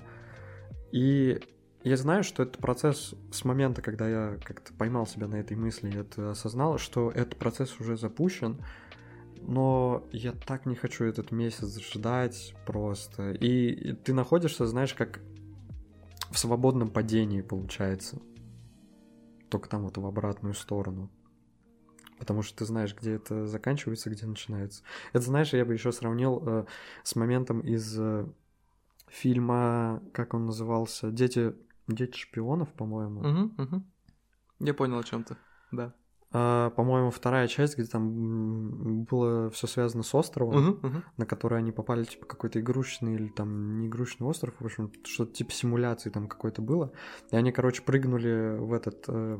[0.93, 1.41] И
[1.83, 5.99] я знаю, что это процесс с момента, когда я как-то поймал себя на этой мысли,
[5.99, 8.63] это осознал, что этот процесс уже запущен,
[9.41, 13.33] но я так не хочу этот месяц ждать просто.
[13.33, 15.21] И ты находишься, знаешь, как
[16.35, 18.21] в свободном падении получается.
[19.51, 21.09] Только там вот в обратную сторону.
[22.19, 24.83] Потому что ты знаешь, где это заканчивается, где начинается.
[25.13, 26.65] Это, знаешь, я бы еще сравнил э,
[27.05, 28.27] с моментом из э,
[29.07, 31.55] фильма, как он назывался, Дети,
[31.87, 33.21] Дети шпионов, по-моему.
[33.21, 33.93] Мгм, мгм.
[34.59, 35.37] Я понял о чем-то.
[35.71, 35.95] Да.
[36.37, 41.05] А, по-моему, вторая часть, где там было все связано с островом, Мгм, мгм.
[41.17, 45.33] на который они попали, типа, какой-то игрушечный или там не игрушечный остров, в общем, что-то
[45.33, 46.91] типа симуляции там какой-то было.
[47.31, 49.39] И они, короче, прыгнули в этот э,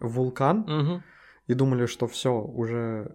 [0.00, 1.02] вулкан Мгм.
[1.46, 3.14] и думали, что все, уже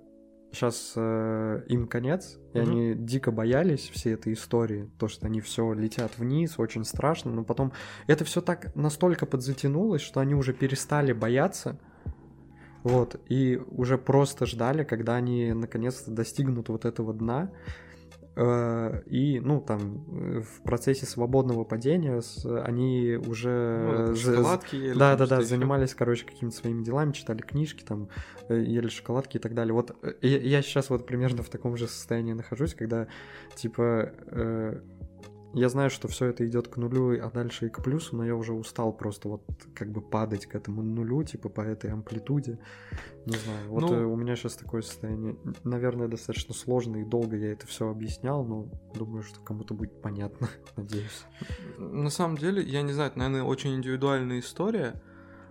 [0.54, 2.70] сейчас им конец, и Мгм.
[2.70, 7.44] они дико боялись всей этой истории, то, что они все летят вниз, очень страшно, но
[7.44, 7.74] потом
[8.08, 11.78] это все так настолько подзатянулось, что они уже перестали бояться,
[12.86, 17.52] вот, и уже просто ждали, когда они наконец-то достигнут вот этого дна,
[18.38, 22.22] Э, и, ну, там, э, в процессе свободного падения
[22.64, 24.08] они уже...
[24.10, 28.10] Ну, шоколадки да, да, да, занимались, короче, какими-то своими делами, читали книжки, там,
[28.50, 29.74] э, ели шоколадки и так далее.
[29.74, 33.08] Вот я, я сейчас вот примерно в таком же состоянии нахожусь, когда,
[33.56, 34.12] типа,
[35.56, 38.36] я знаю, что все это идет к нулю, а дальше и к плюсу, но я
[38.36, 42.60] уже устал просто вот как бы падать к этому нулю, типа, по этой амплитуде.
[43.26, 45.38] Не знаю, вот Ну- э, у меня сейчас такое состояние.
[45.64, 50.50] Наверное, достаточно сложно и долго я это все объяснял, но думаю, что кому-то будет понятно,
[50.76, 51.24] надеюсь.
[51.78, 55.02] На самом деле, я не знаю, это, наверное, очень индивидуальная история,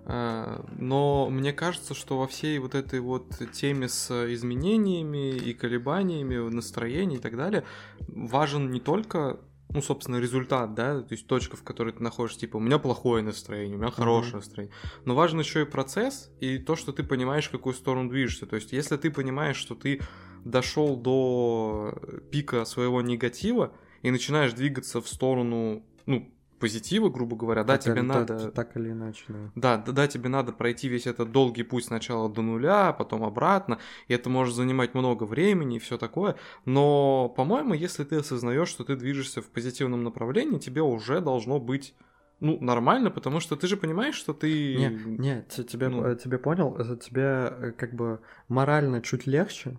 [0.05, 6.37] э, но мне кажется, что во всей вот этой вот теме с изменениями и колебаниями
[6.51, 7.65] настроения и так далее
[8.07, 9.41] важен не только
[9.75, 13.25] ну, собственно, результат, да, то есть точка, в которой ты находишься, типа, у меня плохое
[13.25, 14.75] настроение, у меня хорошее настроение.
[15.05, 18.47] Но важен еще и процесс и то, что ты понимаешь, в какую сторону движешься.
[18.47, 20.01] То есть, если ты понимаешь, что ты
[20.45, 21.93] дошел до
[22.31, 26.34] пика своего негатива и начинаешь двигаться в сторону, ну,
[26.65, 28.39] позитива, грубо говоря, да, Так тебе или- надо...
[28.39, 29.51] Так, так или иначе, да.
[29.55, 33.23] Да, да, да, тебе надо пройти весь этот долгий путь сначала до нуля, а потом
[33.23, 36.37] обратно, и это может занимать много времени и все такое.
[36.65, 41.95] Но, по-моему, если ты осознаешь, что ты движешься в позитивном направлении, тебе уже должно быть
[42.41, 44.75] ну, нормально, потому что ты же понимаешь, что ты...
[44.75, 46.03] Не, не, т- тебе, ну.
[46.07, 49.79] э, тебе понял, э, тебе э, как бы морально чуть легче,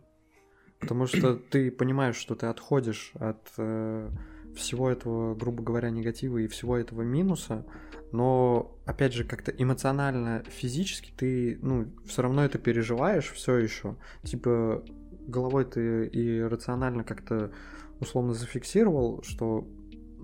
[0.80, 4.10] потому что ты понимаешь, что ты отходишь от э,
[4.56, 7.66] всего этого, грубо говоря, негатива и всего этого минуса,
[8.12, 14.84] но опять же как-то эмоционально, физически ты, ну, все равно это переживаешь все еще, типа
[15.28, 17.52] головой ты и рационально как-то
[18.00, 19.68] условно зафиксировал, что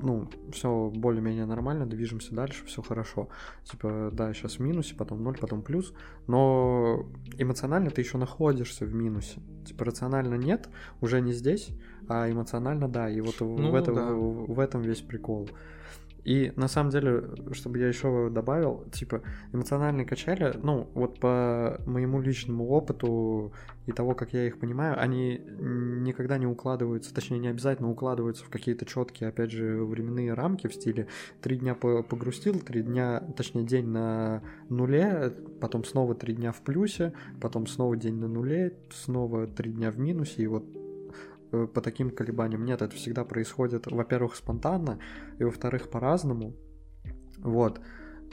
[0.01, 3.29] ну, все более-менее нормально, движемся дальше, все хорошо.
[3.63, 5.93] Типа, да, сейчас в минусе, потом ноль, потом плюс,
[6.27, 7.05] но
[7.37, 9.39] эмоционально ты еще находишься в минусе.
[9.65, 10.69] Типа, рационально нет,
[11.01, 11.69] уже не здесь,
[12.07, 14.11] а эмоционально да, и вот ну, в, этом, да.
[14.11, 15.49] в, в этом весь прикол.
[16.23, 19.21] И на самом деле, чтобы я еще добавил, типа,
[19.53, 23.53] эмоциональные качели, ну, вот по моему личному опыту
[23.87, 28.49] и того, как я их понимаю, они никогда не укладываются, точнее, не обязательно укладываются в
[28.49, 31.07] какие-то четкие, опять же, временные рамки в стиле
[31.41, 37.13] три дня погрустил, три дня, точнее, день на нуле, потом снова три дня в плюсе,
[37.39, 40.65] потом снова день на нуле, снова три дня в минусе, и вот
[41.51, 42.65] по таким колебаниям.
[42.65, 44.99] Нет, это всегда происходит, во-первых, спонтанно,
[45.39, 46.55] и во-вторых, по-разному.
[47.37, 47.81] Вот.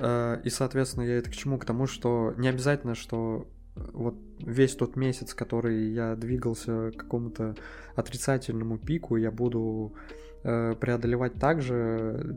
[0.00, 1.58] Э, и, соответственно, я это к чему?
[1.58, 7.54] К тому, что не обязательно, что вот весь тот месяц, который я двигался к какому-то
[7.94, 9.94] отрицательному пику, я буду
[10.42, 12.36] э, преодолевать также,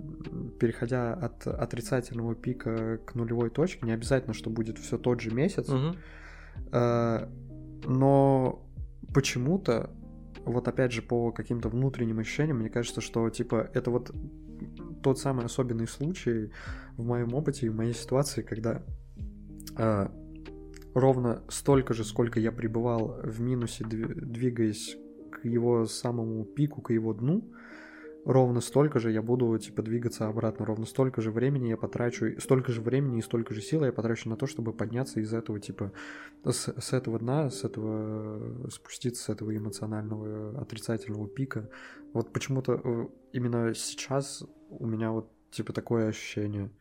[0.60, 3.86] переходя от отрицательного пика к нулевой точке.
[3.86, 5.70] Не обязательно, что будет все тот же месяц.
[5.70, 5.96] Угу.
[7.88, 8.66] Но
[9.14, 9.90] почему-то
[10.46, 14.12] вот опять же по каким-то внутренним ощущениям, мне кажется, что типа это вот
[15.04, 16.52] тот самый особенный случай
[16.98, 18.84] в моем опыте и в моей ситуации, когда
[19.78, 20.08] э,
[20.94, 24.98] ровно столько же, сколько я пребывал в минусе, двигаясь
[25.32, 27.52] к его самому пику, к его дну,
[28.26, 32.72] ровно столько же я буду, типа, двигаться обратно, ровно столько же времени я потрачу, столько
[32.72, 35.92] же времени и столько же сил я потрачу на то, чтобы подняться из этого, типа,
[36.44, 41.70] с, с этого дна, с этого, спуститься с этого эмоционального отрицательного пика.
[42.14, 46.72] Вот почему-то э, именно сейчас у меня вот, типа, такое ощущение,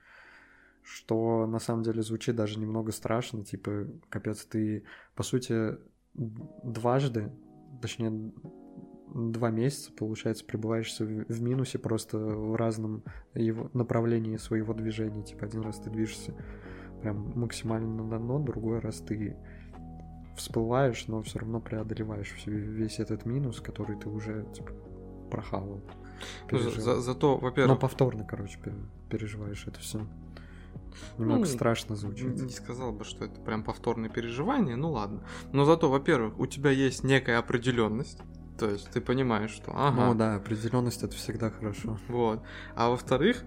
[0.83, 5.79] что на самом деле звучит даже немного страшно, типа, капец, ты, по сути,
[6.15, 7.31] дважды,
[7.81, 8.33] точнее,
[9.15, 15.23] два месяца, получается, пребываешься в минусе просто в разном его направлении своего движения.
[15.23, 16.35] Типа один раз ты движешься
[17.03, 19.37] прям максимально на дно, другой раз ты
[20.37, 24.73] всплываешь, но все равно преодолеваешь весь этот минус, который ты уже типа,
[25.31, 25.83] прохавал.
[26.51, 27.75] Ну, за, зато, во-первых...
[27.75, 28.59] Но повторно, короче,
[29.09, 30.07] переживаешь это все.
[31.19, 32.41] Немного ну, страшно звучит.
[32.41, 35.23] Не сказал бы, что это прям повторное переживание, ну ладно.
[35.53, 38.19] Но зато, во-первых, у тебя есть некая определенность.
[38.61, 40.07] То есть ты понимаешь, что ага.
[40.07, 41.99] Ну да, определенность это всегда хорошо.
[42.09, 42.43] Вот.
[42.77, 43.43] А во-вторых,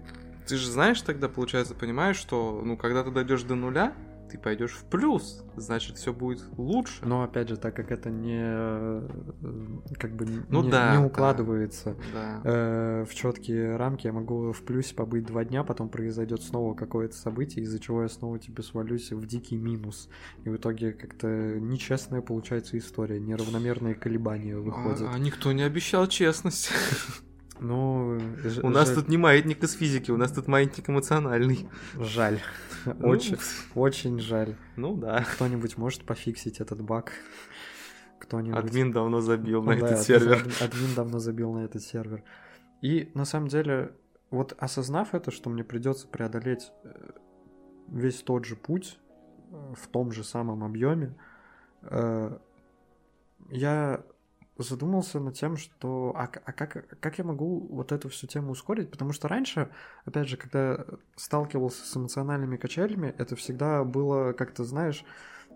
[0.46, 3.94] ты же знаешь тогда, получается, понимаешь, что ну когда ты дойдешь до нуля,
[4.28, 7.04] ты пойдешь в плюс, значит, все будет лучше.
[7.04, 9.08] Но опять же, так как это не э,
[9.98, 12.40] как бы ну, не, да, не укладывается да.
[12.44, 17.14] э, в четкие рамки, я могу в плюсе побыть два дня, потом произойдет снова какое-то
[17.16, 20.08] событие, из-за чего я снова тебе свалюсь в дикий минус.
[20.44, 21.26] И в итоге как-то
[21.58, 25.02] нечестная получается история, неравномерные колебания выходят.
[25.02, 26.70] А, а никто не обещал честность.
[27.60, 28.96] Ну, ж- у нас жаль.
[28.96, 31.68] тут не маятник из физики, у нас тут маятник эмоциональный.
[31.98, 32.40] Жаль.
[32.84, 33.38] Ну, очень,
[33.74, 34.56] очень жаль.
[34.76, 35.24] Ну да.
[35.34, 37.12] Кто-нибудь может пофиксить этот баг?
[38.18, 38.58] Кто-нибудь.
[38.58, 40.44] Админ давно забил на этот сервер.
[40.60, 42.22] Админ давно забил на этот сервер.
[42.82, 43.92] И на самом деле,
[44.30, 47.10] вот осознав это, что мне придется преодолеть э,
[47.88, 48.98] весь тот же путь
[49.50, 51.14] э, в том же самом объеме,
[51.82, 52.38] э,
[53.50, 54.02] я
[54.56, 58.90] задумался над тем, что а, а как, как я могу вот эту всю тему ускорить?
[58.90, 59.70] Потому что раньше,
[60.04, 60.84] опять же, когда
[61.16, 65.04] сталкивался с эмоциональными качелями, это всегда было как-то, знаешь,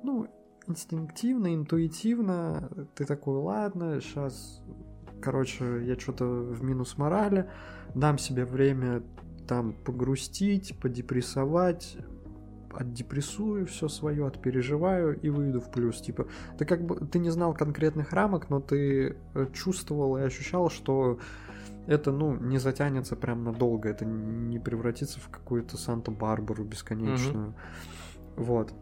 [0.03, 0.29] ну,
[0.67, 2.71] инстинктивно, интуитивно.
[2.95, 4.61] Ты такой, ладно, сейчас,
[5.23, 7.51] короче, я что-то в минус морали,
[7.95, 9.03] дам себе время
[9.47, 11.97] там погрустить, подепрессовать,
[12.79, 16.01] отдепрессую все свое, отпереживаю и выйду в плюс.
[16.01, 20.71] Типа, ты как бы ты не знал конкретных рамок, но ты э, чувствовал и ощущал,
[20.71, 21.19] что
[21.88, 27.49] это, ну, не затянется прям надолго, это не превратится в какую-то Санта-Барбару бесконечную.
[28.37, 28.45] Mm-hmm.
[28.45, 28.73] Вот.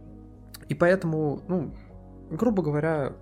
[0.68, 1.74] И поэтому, ну,
[2.30, 3.16] грубо говоря,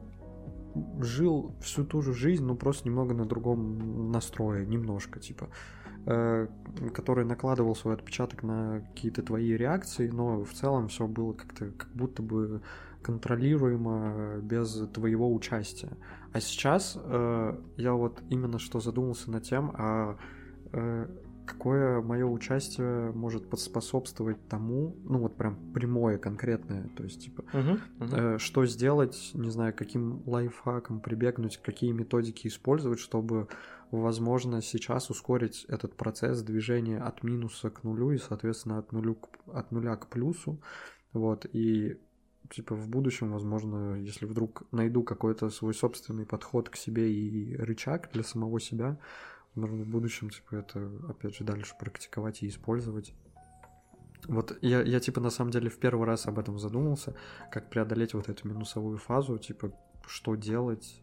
[1.01, 5.45] жил всю ту же жизнь, но просто немного на другом настрое, немножко, типа.
[5.45, 11.71] Э, который накладывал свой отпечаток на какие-то твои реакции, но в целом все было как-то
[11.71, 12.61] как будто бы
[13.03, 15.93] контролируемо без твоего участия.
[16.33, 20.17] А сейчас э, я вот именно что задумался над тем, а
[20.73, 21.07] э,
[21.47, 27.81] какое мое участие может поспособствовать тому, ну вот прям прямое, конкретное, то есть типа, uh-huh,
[27.99, 28.37] uh-huh.
[28.37, 33.49] Э, что сделать, не знаю, каким лайфхаком прибегнуть, какие методики использовать, чтобы
[34.01, 39.29] возможно сейчас ускорить этот процесс движения от минуса к нулю и, соответственно, от, нулю к,
[39.53, 40.61] от нуля к плюсу.
[41.13, 42.01] Вот, и
[42.51, 48.11] типа в будущем, возможно, если вдруг найду какой-то свой собственный подход к себе и рычаг
[48.13, 48.99] для самого себя,
[49.55, 53.15] нужно в будущем, типа, это, опять же, дальше практиковать и использовать.
[54.27, 57.15] Вот я, я, типа, на самом деле в первый раз об этом задумался,
[57.51, 59.73] как преодолеть вот эту минусовую фазу, типа,
[60.07, 61.03] что делать,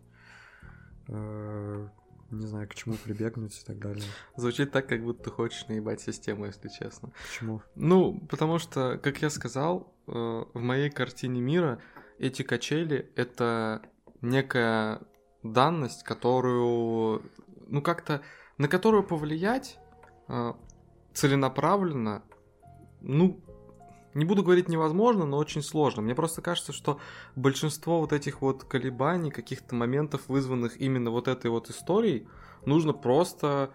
[1.08, 1.88] э,
[2.32, 4.04] не знаю, к чему прибегнуть и так далее.
[4.36, 7.12] Звучит так, как будто ты хочешь наебать систему, если честно.
[7.28, 7.62] Почему?
[7.76, 11.82] Ну, потому что, как я сказал, э, в моей картине мира
[12.20, 13.82] эти качели— это
[14.22, 15.02] некая
[15.44, 17.24] данность, которую,
[17.68, 18.22] ну, как-то,
[18.58, 19.78] на которую повлиять
[20.28, 20.54] э,
[21.14, 22.24] целенаправленно,
[23.02, 23.44] ну,
[24.14, 26.01] не буду говорить невозможно, но очень сложно.
[26.01, 26.99] Мне просто кажется, что
[27.36, 32.28] большинство вот этих вот колебаний, каких-то моментов, вызванных именно вот этой вот историей,
[32.66, 33.72] нужно просто,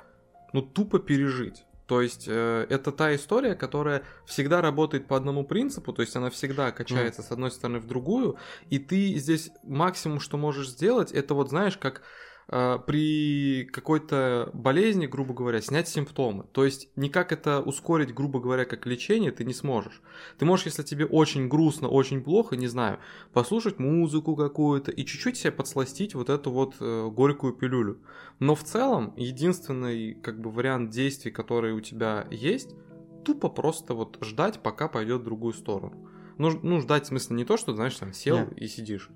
[0.53, 1.65] ну, тупо пережить.
[1.87, 6.31] То есть э, это та история, которая всегда работает по одному принципу, то есть она
[6.31, 7.25] всегда качается mm.
[7.25, 8.37] с одной стороны в другую,
[8.71, 12.03] и ты здесь максимум, что можешь сделать, это вот знаешь, как
[12.49, 16.45] при какой-то болезни, грубо говоря, снять симптомы.
[16.53, 20.01] То есть никак это ускорить, грубо говоря, как лечение ты не сможешь.
[20.39, 23.01] Ты можешь, если тебе очень грустно, очень плохо, не знаю,
[23.33, 27.99] послушать музыку какую-то и чуть-чуть себе подсластить вот эту вот э, горькую пилюлю.
[28.39, 32.77] Но в целом единственный как бы вариант действий, который у тебя есть,
[33.25, 36.09] тупо просто вот ждать, пока пойдет в другую сторону.
[36.39, 38.53] Ну, ну ждать в смысле не то, что, знаешь, там сел Нет.
[38.57, 39.11] и сидишь.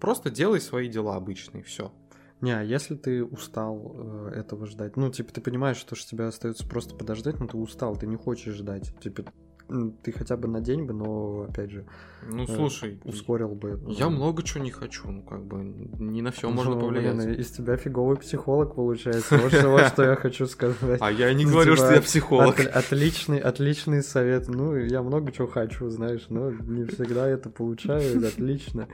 [0.00, 1.92] Просто делай свои дела обычные, все.
[2.40, 6.24] Не, а если ты устал э, этого ждать, ну, типа, ты понимаешь, что же тебе
[6.24, 8.92] остается просто подождать, но ты устал, ты не хочешь ждать.
[9.00, 9.24] Типа,
[10.02, 11.84] ты хотя бы на день бы, но опять же.
[12.28, 13.80] Ну э, слушай, ускорил бы.
[13.88, 15.58] Я много чего не хочу, ну как бы
[15.98, 17.16] не на все ну, можно повлиять.
[17.16, 19.36] Блин, из тебя фиговый психолог получается.
[19.38, 21.00] Вот что, что я хочу сказать.
[21.06, 22.60] А я не говорю, что я типа, психолог.
[22.60, 24.48] Отличный, отличный совет.
[24.48, 28.26] Ну, я много чего хочу, знаешь, но не всегда это получаю.
[28.26, 28.88] Отлично.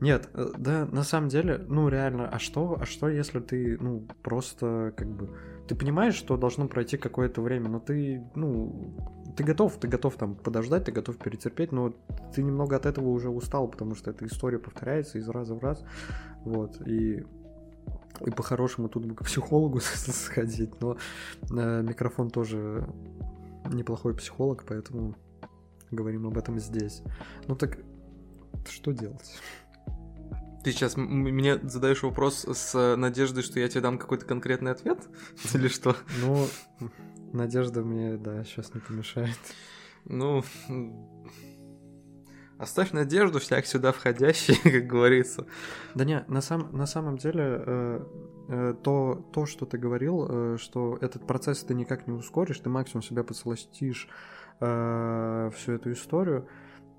[0.00, 4.06] Нет, э, да, на самом деле, ну реально, а что, а что, если ты, ну,
[4.22, 5.36] просто как бы,
[5.68, 8.94] ты понимаешь, что должно пройти какое-то время, но ты, ну,
[9.36, 11.92] ты готов, ты готов там подождать, ты готов перетерпеть, но
[12.34, 15.84] ты немного от этого уже устал, потому что эта история повторяется из раза в раз,
[16.44, 17.24] вот, и
[18.26, 20.96] и по-хорошему тут бы к психологу сходить, но
[21.50, 22.86] э, микрофон тоже
[23.72, 25.14] неплохой психолог, поэтому
[25.90, 27.02] говорим об этом здесь.
[27.46, 27.78] Ну так
[28.68, 29.38] что делать?
[30.62, 34.98] Ты сейчас мне задаешь вопрос с надеждой, что я тебе дам какой-то конкретный ответ?
[35.54, 35.96] Или что?
[36.20, 36.46] Ну,
[37.32, 39.38] надежда мне, да, сейчас не помешает.
[40.04, 40.44] Ну,
[42.58, 45.46] оставь надежду всяк сюда входящий, как говорится.
[45.94, 48.06] Да не, на, сам, на самом деле, э,
[48.48, 52.68] э, то, то, что ты говорил, э, что этот процесс ты никак не ускоришь, ты
[52.68, 54.08] максимум себя подсластишь
[54.60, 56.46] э, всю эту историю,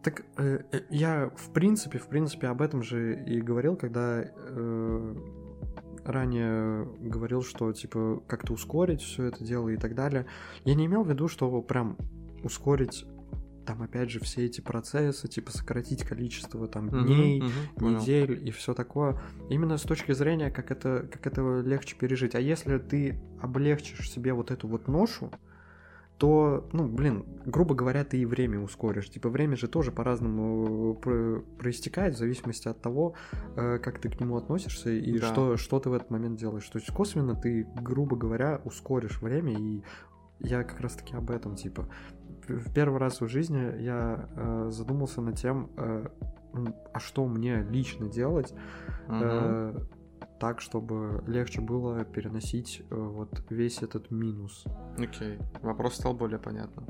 [0.03, 5.15] так э, э, я в принципе, в принципе об этом же и говорил, когда э,
[6.03, 10.25] ранее говорил, что типа как-то ускорить все это дело и так далее.
[10.65, 11.97] Я не имел в виду, что прям
[12.43, 13.05] ускорить
[13.65, 18.47] там опять же все эти процессы, типа сократить количество там дней, угу, угу, недель понял.
[18.47, 19.21] и все такое.
[19.49, 22.33] Именно с точки зрения, как это, как это легче пережить.
[22.35, 25.31] А если ты облегчишь себе вот эту вот ношу,
[26.21, 29.09] то, ну, блин, грубо говоря, ты и время ускоришь.
[29.09, 33.15] Типа время же тоже по-разному про- проистекает в зависимости от того,
[33.55, 35.25] э, как ты к нему относишься и да.
[35.25, 36.69] что, что ты в этот момент делаешь.
[36.69, 39.81] То есть косвенно ты, грубо говоря, ускоришь время, и
[40.41, 41.87] я как раз-таки об этом, типа.
[42.47, 46.05] В первый раз в жизни я э, задумался над тем, э,
[46.93, 48.53] а что мне лично делать,
[49.07, 49.17] угу.
[49.19, 49.73] э,
[50.41, 54.65] так, чтобы легче было переносить э, вот весь этот минус.
[54.97, 55.61] Окей, okay.
[55.61, 56.87] вопрос стал более понятным.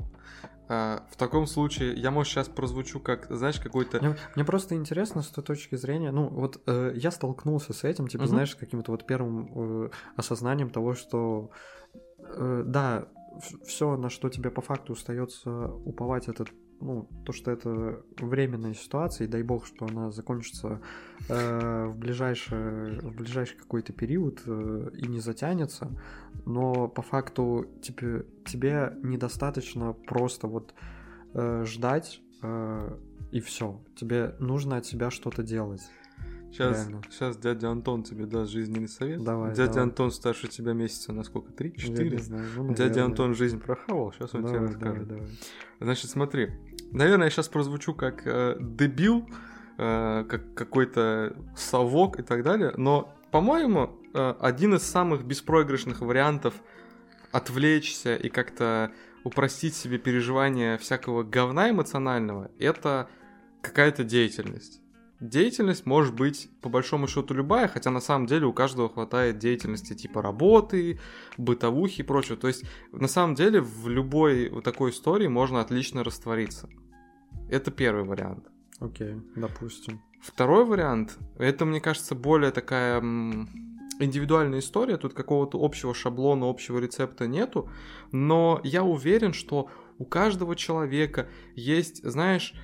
[0.68, 4.00] А, в таком случае я, может, сейчас прозвучу как, знаешь, какой-то...
[4.00, 8.08] Мне, мне просто интересно с той точки зрения, ну, вот э, я столкнулся с этим,
[8.08, 8.28] типа, uh-huh.
[8.28, 11.50] знаешь, с каким-то вот первым э, осознанием того, что,
[12.20, 13.06] э, да,
[13.66, 16.46] все, на что тебе по факту остается уповать, это
[16.82, 20.80] ну, то, что это временная ситуация, и дай бог, что она закончится
[21.28, 25.90] э, в, ближайший, в ближайший какой-то период э, и не затянется,
[26.44, 30.74] но по факту тебе, тебе недостаточно просто вот
[31.34, 32.98] э, ждать э,
[33.30, 33.80] и все.
[33.96, 35.82] Тебе нужно от себя что-то делать.
[36.52, 39.24] Сейчас, сейчас дядя Антон тебе даст жизненный совет.
[39.24, 39.54] Давай.
[39.54, 39.84] Дядя давай.
[39.84, 41.50] Антон старше тебя месяца на сколько?
[41.50, 41.74] Три?
[41.74, 42.20] Четыре?
[42.28, 45.08] Ну, дядя Антон жизнь прохавал, сейчас он давай, тебе расскажет.
[45.08, 45.38] Давай, давай.
[45.80, 46.50] Значит, смотри.
[46.92, 49.26] Наверное, я сейчас прозвучу как э, дебил,
[49.78, 56.54] э, как какой-то совок и так далее, но, по-моему, э, один из самых беспроигрышных вариантов
[57.30, 58.92] отвлечься и как-то
[59.24, 63.08] упростить себе переживание всякого говна эмоционального, это
[63.62, 64.82] какая-то деятельность
[65.22, 69.94] деятельность может быть по большому счету любая, хотя на самом деле у каждого хватает деятельности
[69.94, 70.98] типа работы,
[71.38, 72.36] бытовухи и прочего.
[72.36, 76.68] То есть на самом деле в любой вот такой истории можно отлично раствориться.
[77.52, 78.46] Это первый вариант.
[78.80, 80.00] Окей, допустим.
[80.22, 83.00] Второй вариант, это, мне кажется, более такая
[83.98, 87.68] индивидуальная история, тут какого-то общего шаблона, общего рецепта нету,
[88.10, 92.54] но я уверен, что у каждого человека есть, знаешь,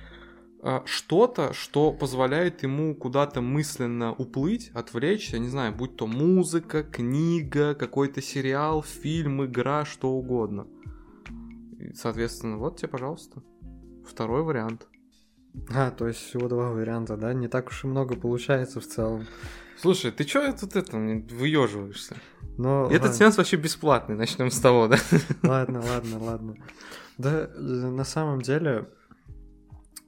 [0.63, 7.75] а, что-то, что позволяет ему куда-то мысленно уплыть, отвлечься, не знаю, будь то музыка, книга,
[7.75, 10.65] какой-то сериал, фильм, игра, что угодно.
[11.77, 13.43] И, соответственно, вот тебе, пожалуйста,
[14.09, 14.87] второй вариант.
[15.73, 17.33] А, то есть всего два варианта, да?
[17.33, 19.25] Не так уж и много получается в целом.
[19.77, 22.17] Слушай, ты чё тут это выеживаешься?
[22.57, 23.13] Но, Этот ладно.
[23.15, 24.97] сеанс вообще бесплатный, начнем с того, да?
[25.43, 26.55] Ладно, ладно, ладно.
[27.17, 28.89] Да, э, на самом деле...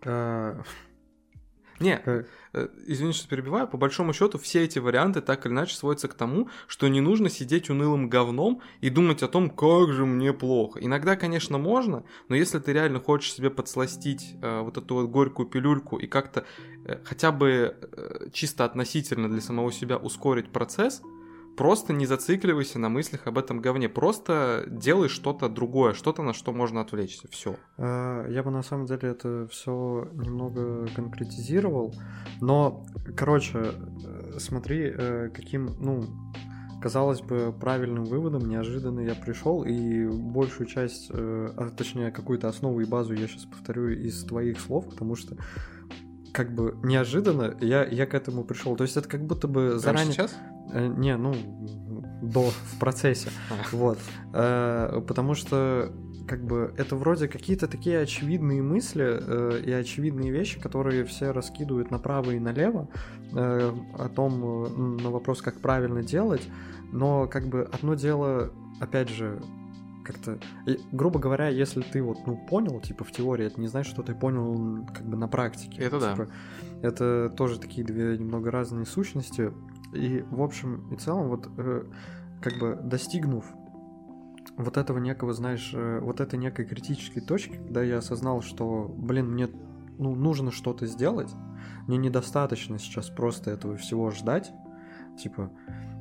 [0.03, 0.61] э,
[1.79, 2.27] Не, как-
[2.85, 6.49] извини, что перебиваю, по большому счету все эти варианты так или иначе сводятся к тому,
[6.67, 10.79] что не нужно сидеть унылым говном и думать о том, как же мне плохо.
[10.79, 15.47] Иногда, конечно, можно, но если ты реально хочешь себе подсластить э, вот эту вот горькую
[15.47, 16.45] пилюльку и как-то
[16.85, 21.01] э, хотя бы э, чисто относительно для самого себя ускорить процесс,
[21.57, 26.51] просто не зацикливайся на мыслях об этом говне, просто делай что-то другое, что-то на что
[26.51, 27.55] можно отвлечься, все.
[27.77, 31.93] э, Я бы на самом деле это все немного конкретизировал.
[32.39, 32.85] Но,
[33.15, 36.03] короче, э, смотри, э, каким, ну,
[36.81, 42.85] казалось бы, правильным выводом неожиданно я пришел, и большую часть, а, точнее, какую-то основу и
[42.85, 45.37] базу я сейчас повторю из твоих слов, потому что
[46.33, 48.75] как бы неожиданно я, я к этому пришел.
[48.75, 50.13] То есть это как будто бы Прямо заранее...
[50.13, 50.35] сейчас?
[50.73, 51.33] Э, не, ну,
[52.21, 53.29] до, в процессе.
[53.71, 53.99] Вот.
[54.33, 55.91] Э, Потому что,
[56.27, 61.91] как бы, это вроде какие-то такие очевидные мысли э, и очевидные вещи, которые все раскидывают
[61.91, 62.87] направо и налево
[63.33, 66.47] э, о том, э, на вопрос, как правильно делать.
[66.91, 69.41] Но, как бы, одно дело, опять же,
[70.03, 70.39] как-то,
[70.91, 74.13] грубо говоря, если ты вот, ну, понял, типа, в теории, это не значит, что ты
[74.13, 75.81] понял, как бы, на практике.
[75.81, 76.11] Это да.
[76.11, 76.27] Типа,
[76.81, 79.53] это тоже такие две немного разные сущности.
[79.93, 81.83] И, в общем и целом, вот, э,
[82.41, 83.45] как бы, достигнув
[84.57, 89.31] вот этого некого, знаешь, э, вот этой некой критической точки, когда я осознал, что, блин,
[89.31, 89.49] мне,
[89.97, 91.33] ну, нужно что-то сделать,
[91.87, 94.51] мне недостаточно сейчас просто этого всего ждать,
[95.17, 95.51] типа,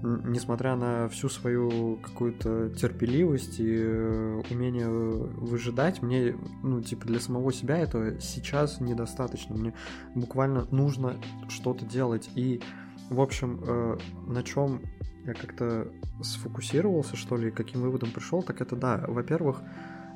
[0.03, 7.53] несмотря на всю свою какую-то терпеливость и э, умение выжидать, мне, ну, типа, для самого
[7.53, 9.57] себя это сейчас недостаточно.
[9.57, 9.75] Мне
[10.15, 11.17] буквально нужно
[11.49, 12.31] что-то делать.
[12.35, 12.63] И,
[13.11, 14.83] в общем, э, на чем
[15.27, 15.89] я как-то
[16.23, 19.63] сфокусировался, что ли, каким выводом пришел, так это да, во-первых,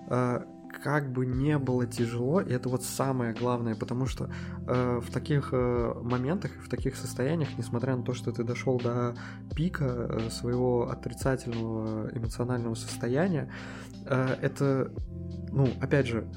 [0.08, 0.40] э,
[0.82, 4.30] как бы не было тяжело, и это вот самое главное, потому что
[4.66, 9.14] э, в таких э, моментах, в таких состояниях, несмотря на то, что ты дошел до
[9.54, 13.50] пика э, своего отрицательного эмоционального состояния,
[14.06, 14.92] э, это,
[15.52, 16.28] ну, опять же,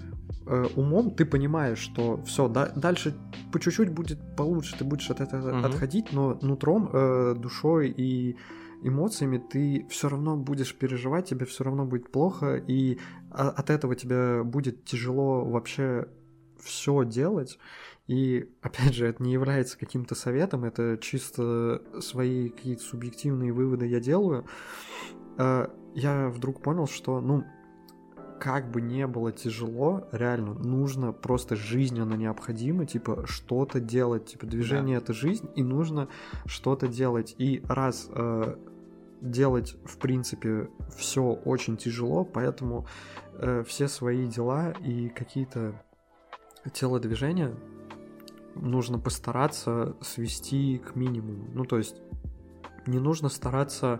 [0.50, 3.14] э, умом ты понимаешь, что все, дальше
[3.52, 5.66] по чуть-чуть будет получше, ты будешь от этого Мгм.
[5.66, 8.36] отходить, но нутром, э, душой и
[8.84, 13.00] эмоциями ты все равно будешь переживать, тебе все равно будет плохо, и
[13.32, 16.08] от этого тебе будет тяжело вообще
[16.60, 17.58] все делать.
[18.08, 24.00] И опять же, это не является каким-то советом, это чисто свои какие-то субъективные выводы я
[24.00, 24.46] делаю.
[25.38, 27.44] Э, Я вдруг понял, что, ну,
[28.40, 34.26] как бы не было тяжело, реально нужно просто жизненно необходимо, типа, что-то делать.
[34.26, 36.08] Типа, движение это жизнь, и нужно
[36.46, 37.36] что-то делать.
[37.38, 38.56] И раз э,
[39.22, 42.88] делать, в принципе, все очень тяжело, поэтому
[43.34, 45.82] э, все свои дела и какие-то
[46.74, 47.54] телодвижения
[48.56, 51.48] нужно постараться свести к минимуму.
[51.54, 51.96] Ну, то есть
[52.86, 54.00] не нужно стараться,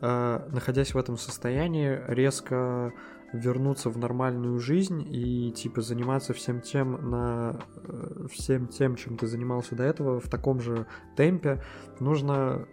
[0.00, 2.92] э, находясь в этом состоянии, резко
[3.32, 9.26] вернуться в нормальную жизнь и типа заниматься всем тем на э, всем тем, чем ты
[9.26, 11.62] занимался до этого в таком же темпе.
[12.00, 12.66] Нужно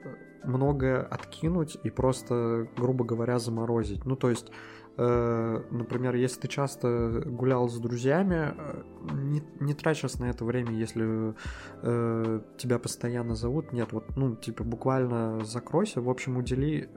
[0.44, 4.06] многое откинуть и просто, грубо говоря, заморозить.
[4.06, 4.52] Ну, то есть
[4.96, 8.84] Э, например, если ты часто гулял с друзьями, э,
[9.14, 11.34] не, не сейчас на это время, если
[11.82, 13.72] э, тебя постоянно зовут.
[13.72, 16.02] Нет, вот, ну, типа, буквально закройся.
[16.02, 16.90] В общем, удели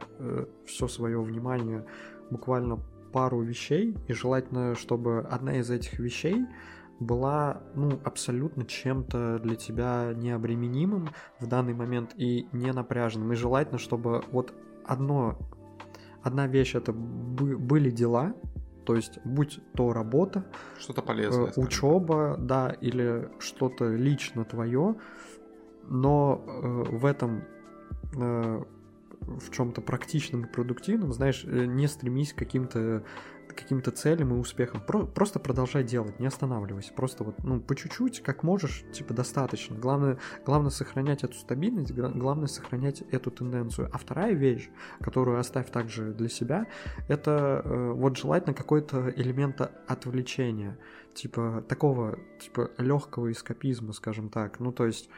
[0.67, 1.87] все свое внимание
[2.31, 2.81] буквально
[3.13, 6.47] пару вещей, и желательно, чтобы одна из этих вещей
[6.99, 13.33] была, ну, абсолютно чем-то для тебя необременимым в данный момент и не напряженным.
[13.33, 14.55] И желательно, чтобы вот
[14.85, 15.39] одно
[16.23, 18.35] одна вещь это бы, были дела,
[18.85, 20.45] то есть будь то работа,
[20.79, 24.97] что-то полезное, э, учеба, да, или что-то лично твое,
[25.85, 27.45] но э, в этом
[28.17, 28.63] э,
[29.21, 33.05] в чем-то практичном и продуктивном, знаешь, э, не стремись к каким-то
[33.57, 34.81] каким-то целям и успехам.
[34.81, 36.93] Про, просто продолжай делать, не останавливайся.
[36.93, 39.77] Просто вот, ну, по чуть-чуть, как можешь, типа, достаточно.
[39.77, 43.89] Главное, главное сохранять эту стабильность, главное сохранять эту тенденцию.
[43.93, 44.69] А вторая вещь,
[45.01, 46.67] которую оставь также для себя,
[47.09, 50.79] это э, вот желательно какой-то элемент отвлечения.
[51.14, 54.61] Типа, такого, типа, легкого эскапизма, скажем так.
[54.61, 55.09] Ну, то есть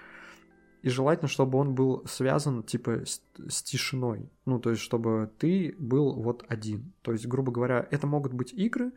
[0.82, 4.30] и желательно, чтобы он был связан, типа, с, с тишиной.
[4.44, 6.92] Ну, то есть, чтобы ты был вот один.
[7.02, 8.92] То есть, грубо говоря, это могут быть игры,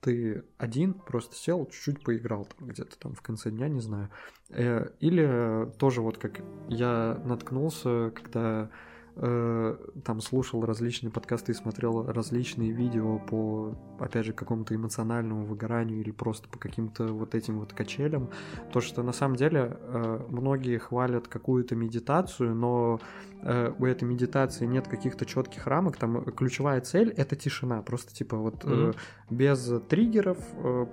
[0.00, 4.10] ты один просто сел, чуть-чуть поиграл там где-то там в конце дня, не знаю.
[4.50, 8.70] Э, или тоже вот как я наткнулся, когда
[9.18, 16.00] Э, там слушал различные подкасты и смотрел различные видео по, опять же, какому-то эмоциональному выгоранию
[16.00, 18.28] или просто по каким-то вот этим вот качелям,
[18.72, 23.00] то что на самом деле э, многие хвалят какую-то медитацию, но
[23.40, 28.36] э, у этой медитации нет каких-то четких рамок, там ключевая цель это тишина, просто типа
[28.36, 28.96] вот mm-hmm.
[29.30, 30.38] Без триггеров,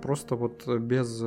[0.02, 1.22] просто вот без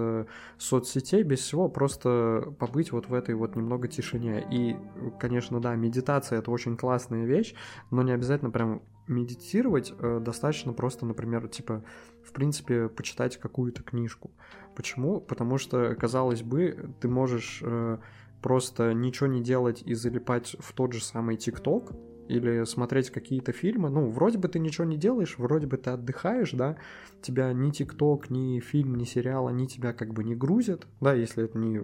[0.58, 4.46] соцсетей, без всего, просто побыть вот в этой вот немного тишине.
[4.52, 4.76] И,
[5.20, 7.54] конечно, да, медитация это очень классная вещь,
[7.92, 11.84] но не обязательно прям медитировать, э, достаточно просто, например, типа,
[12.24, 14.32] в принципе, почитать какую-то книжку.
[14.76, 15.22] Почему?
[15.22, 17.98] Потому что, казалось бы, ты можешь э,
[18.42, 21.94] просто ничего не делать и залипать в тот же самый ТикТок,
[22.28, 26.52] или смотреть какие-то фильмы, ну, вроде бы ты ничего не делаешь, вроде бы ты отдыхаешь,
[26.52, 26.78] да,
[27.22, 31.46] тебя ни ТикТок, ни фильм, ни сериал, они тебя как бы не грузят, да, если
[31.46, 31.82] это не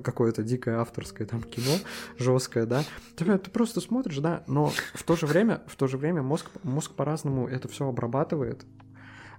[0.00, 1.76] какое-то дикое авторское там кино,
[2.18, 2.84] жесткое, да,
[3.16, 6.46] тебя ты просто смотришь, да, но в то же время, в то же время мозг,
[6.62, 8.64] мозг по-разному это все обрабатывает,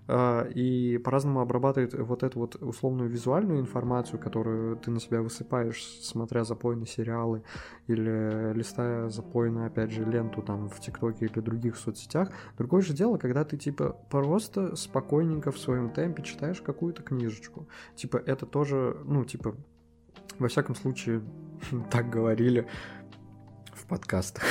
[0.09, 6.43] и по-разному обрабатывает вот эту вот условную визуальную информацию, которую ты на себя высыпаешь, смотря
[6.43, 7.43] запойные сериалы
[7.87, 12.29] или листая запойно, опять же, ленту там в ТикТоке или других соцсетях.
[12.57, 17.67] Другое же дело, когда ты типа просто спокойненько в своем темпе читаешь какую-то книжечку.
[17.95, 19.55] Типа это тоже, ну, типа,
[20.39, 21.21] во всяком случае,
[21.91, 22.67] так говорили
[23.73, 24.43] в подкастах.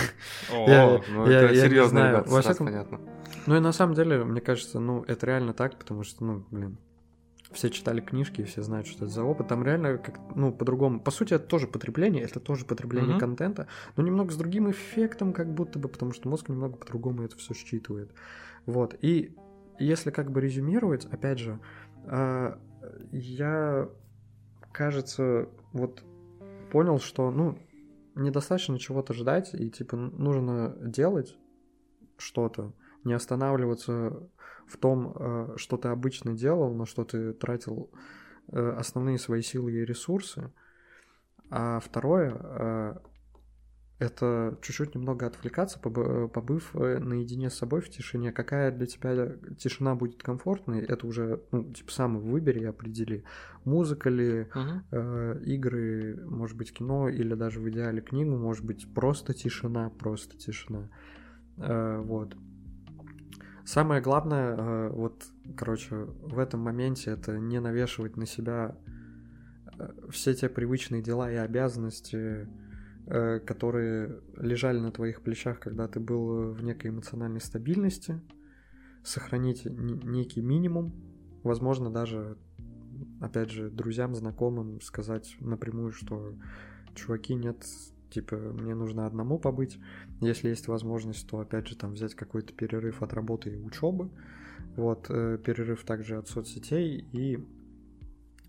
[0.52, 2.66] О, я, ну я, это я серьезно, ребят, во всяком...
[2.66, 3.00] понятно.
[3.46, 6.78] Ну и на самом деле, мне кажется, ну, это реально так, потому что, ну, блин,
[7.52, 9.48] все читали книжки все знают, что это за опыт.
[9.48, 11.00] Там реально как, ну, по-другому.
[11.00, 13.20] По сути, это тоже потребление, это тоже потребление mm-hmm.
[13.20, 13.66] контента,
[13.96, 17.54] но немного с другим эффектом, как будто бы, потому что мозг немного по-другому это все
[17.54, 18.12] считывает.
[18.66, 18.96] Вот.
[19.00, 19.36] И
[19.78, 21.58] если как бы резюмировать, опять же,
[22.04, 22.56] э,
[23.10, 23.88] я,
[24.72, 26.04] кажется, вот
[26.70, 27.58] понял, что, ну,
[28.14, 31.36] недостаточно чего-то ждать, и, типа, нужно делать
[32.16, 32.74] что-то,
[33.04, 34.28] не останавливаться
[34.66, 37.90] в том, э, что ты обычно делал, на что ты тратил
[38.52, 40.52] э, основные свои силы и ресурсы.
[41.50, 42.94] А второе э,
[44.00, 48.32] это чуть-чуть немного отвлекаться, побыв наедине с собой в тишине.
[48.32, 53.24] Какая для тебя тишина будет комфортной, это уже, ну, типа, сам выбери и определи.
[53.64, 54.80] Музыка ли, uh-huh.
[54.90, 60.38] э, игры, может быть, кино, или даже в идеале книгу, может быть, просто тишина, просто
[60.38, 60.88] тишина.
[61.58, 62.34] Э, вот.
[63.72, 68.76] Самое главное, э, вот, короче, в этом моменте это не навешивать на себя
[69.78, 72.48] э, все те привычные дела и обязанности,
[73.06, 78.20] э, которые лежали на твоих плечах, когда ты был в некой эмоциональной стабильности,
[79.04, 80.92] сохранить некий минимум,
[81.44, 82.38] возможно, даже,
[83.20, 86.34] опять же, друзьям, знакомым сказать напрямую, что
[86.96, 87.64] чуваки, нет,
[88.10, 89.78] типа, мне нужно одному побыть.
[90.20, 94.10] Если есть возможность, то, опять же, там взять какой-то перерыв от работы и учебы.
[94.76, 97.38] Вот, э, перерыв также от соцсетей и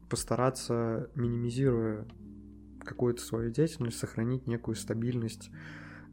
[0.09, 2.05] постараться, минимизируя
[2.83, 5.49] какую-то свою деятельность, сохранить некую стабильность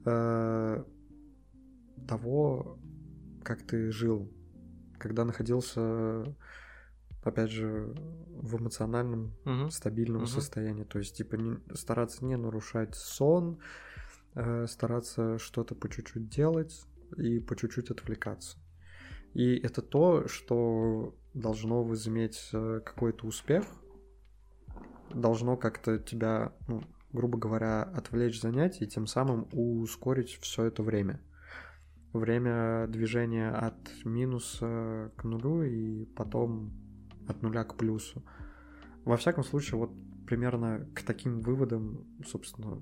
[0.05, 0.85] э,
[2.07, 2.79] того,
[3.43, 4.31] как ты жил,
[4.99, 6.37] когда находился
[7.29, 7.95] опять же,
[8.41, 9.71] в эмоциональном угу.
[9.71, 10.29] стабильном угу.
[10.29, 10.85] состоянии.
[10.85, 13.61] То есть, типа, не, стараться не нарушать сон,
[14.35, 18.59] э, стараться что-то по чуть-чуть делать и по чуть-чуть отвлекаться.
[19.35, 23.65] И это то, что должно возыметь э, какой-то успех,
[25.15, 31.21] должно как-то тебя, ну, грубо говоря, отвлечь занятий и тем самым ускорить все это время.
[32.13, 36.88] Время движения от минуса к нулю и потом
[37.29, 38.23] от нуля к плюсу.
[39.05, 39.91] Во всяком случае, вот
[40.27, 42.81] примерно к таким выводам, собственно,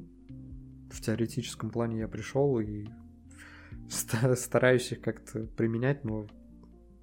[0.91, 2.89] в теоретическом плане я пришел и
[3.89, 6.27] стараюсь их как-то применять, но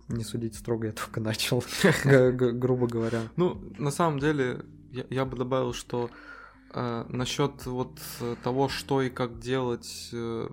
[0.09, 1.63] не судить строго я только начал,
[2.03, 3.21] грубо говоря.
[3.35, 6.09] Ну, на самом деле, я, бы добавил, что
[6.73, 7.99] Э, насчет вот
[8.43, 10.49] того, что и как делать, э,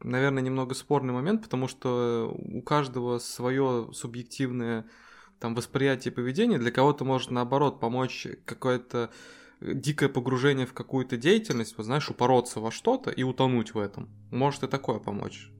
[0.00, 4.86] наверное, немного спорный момент, потому что у каждого свое субъективное
[5.40, 6.58] там восприятие поведения.
[6.58, 9.10] Для кого-то может наоборот помочь какое-то
[9.60, 14.08] дикое погружение в какую-то деятельность, вот знаешь, упороться во что-то и утонуть в этом.
[14.30, 15.50] Может и такое помочь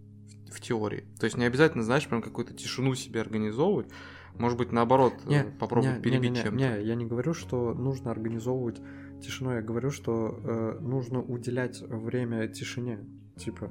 [0.51, 1.05] в, теории.
[1.19, 3.89] То есть не обязательно, знаешь, прям какую-то тишину себе организовывать.
[4.35, 6.57] Может быть, наоборот, не, попробовать не, перебить не, не, чем-то.
[6.57, 8.81] Не, я не говорю, что нужно организовывать
[9.23, 13.01] тишину, я говорю, что э, нужно уделять время тишине.
[13.37, 13.71] Типа,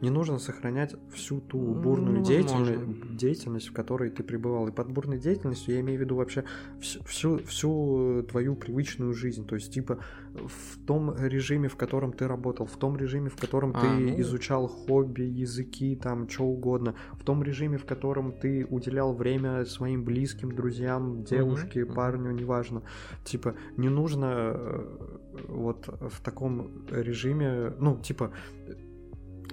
[0.00, 4.68] не нужно сохранять всю ту бурную Ну, деятельность, деятельность, в которой ты пребывал.
[4.68, 6.44] И под бурной деятельностью я имею в виду вообще
[6.80, 9.46] всю, всю, всю твою привычную жизнь.
[9.46, 9.98] То есть, типа,
[10.34, 14.20] в том режиме, в котором ты работал, в том режиме, в котором А, ты ну.
[14.20, 20.04] изучал хобби, языки, там, что угодно, в том режиме, в котором ты уделял время своим
[20.04, 21.94] близким, друзьям, девушке, мгм.
[21.94, 22.82] парню, неважно.
[23.24, 25.18] Типа, не нужно э,
[25.48, 28.32] вот в таком режиме, ну, типа,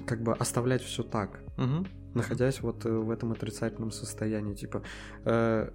[0.05, 1.87] как бы оставлять все так, Мгм.
[2.13, 4.83] находясь вот э, в этом отрицательном состоянии, типа,
[5.25, 5.69] э,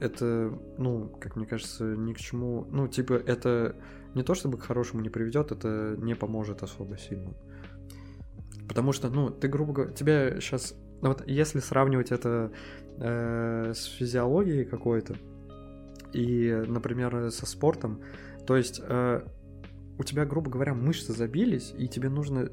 [0.00, 3.76] это, ну, как мне кажется, ни к чему, ну, типа, это
[4.14, 7.34] не то чтобы к хорошему не приведет, это не поможет особо сильно.
[8.68, 12.52] Потому что, ну, ты, грубо говоря, тебя сейчас, вот если сравнивать это
[12.98, 15.16] э, с физиологией какой-то
[16.12, 18.00] и, например, со спортом,
[18.46, 19.20] то есть э,
[19.98, 22.50] у тебя, грубо говоря, мышцы забились, и тебе нужно,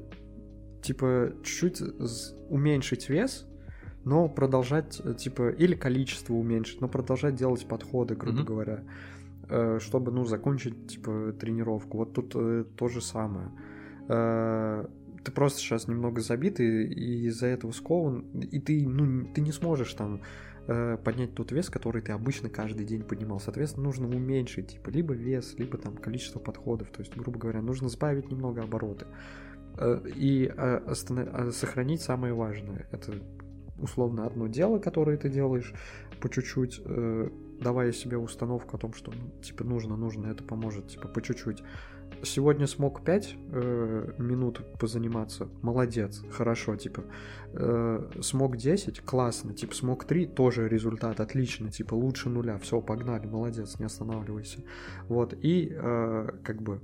[0.82, 1.82] типа, чуть-чуть
[2.50, 3.46] уменьшить вес,
[4.04, 8.46] но продолжать, э, типа, или количество уменьшить, но продолжать делать подходы, грубо Мгм.
[8.46, 8.84] говоря,
[9.48, 11.98] э, чтобы, ну, закончить, типа, тренировку.
[11.98, 13.50] Вот тут э, то же самое.
[15.24, 19.52] Ты просто сейчас немного забит, и, и из-за этого скован, и ты, ну, ты не
[19.52, 20.20] сможешь там
[20.66, 23.38] поднять тот вес, который ты обычно каждый день поднимал.
[23.40, 26.88] Соответственно, нужно уменьшить, типа, либо вес, либо там количество подходов.
[26.90, 29.06] То есть, грубо говоря, нужно сбавить немного обороты.
[30.16, 32.86] И э, остана- а сохранить самое важное.
[32.90, 33.14] Это
[33.78, 35.72] условно одно дело, которое ты делаешь
[36.20, 37.28] по чуть-чуть, э,
[37.60, 41.62] давая себе установку о том, что ну, типа нужно, нужно, это поможет, типа по чуть-чуть.
[42.22, 43.36] Сегодня смог 5
[44.18, 47.04] минут позаниматься, молодец, хорошо, типа.
[47.54, 53.26] Э, смог 10, классно, типа смог 3, тоже результат, отлично, типа лучше нуля, все, погнали,
[53.26, 54.62] молодец, не останавливайся.
[55.08, 56.80] Вот, и э, как бы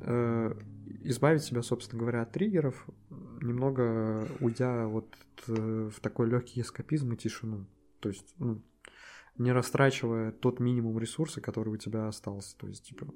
[0.00, 0.54] э,
[1.02, 2.86] избавить себя, собственно говоря, от триггеров,
[3.40, 5.14] немного уйдя вот
[5.48, 7.66] э, в такой легкий эскапизм и тишину.
[8.00, 8.62] То есть, ну,
[9.38, 12.56] не растрачивая тот минимум ресурса, который у тебя остался.
[12.58, 13.06] То есть, типа,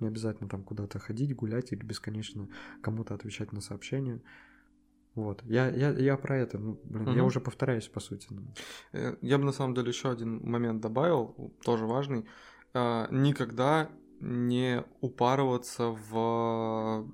[0.00, 2.48] не обязательно там куда-то ходить, гулять или бесконечно
[2.82, 4.20] кому-то отвечать на сообщения.
[5.14, 5.42] Вот.
[5.44, 7.24] Я, я, я про это, ну, блин, я Мгм.
[7.26, 8.28] уже повторяюсь, по сути.
[8.30, 8.42] ну.
[8.92, 12.24] Э, Я бы на самом деле еще один момент добавил, тоже важный.
[12.74, 13.90] А, Никогда
[14.20, 17.06] не упарываться в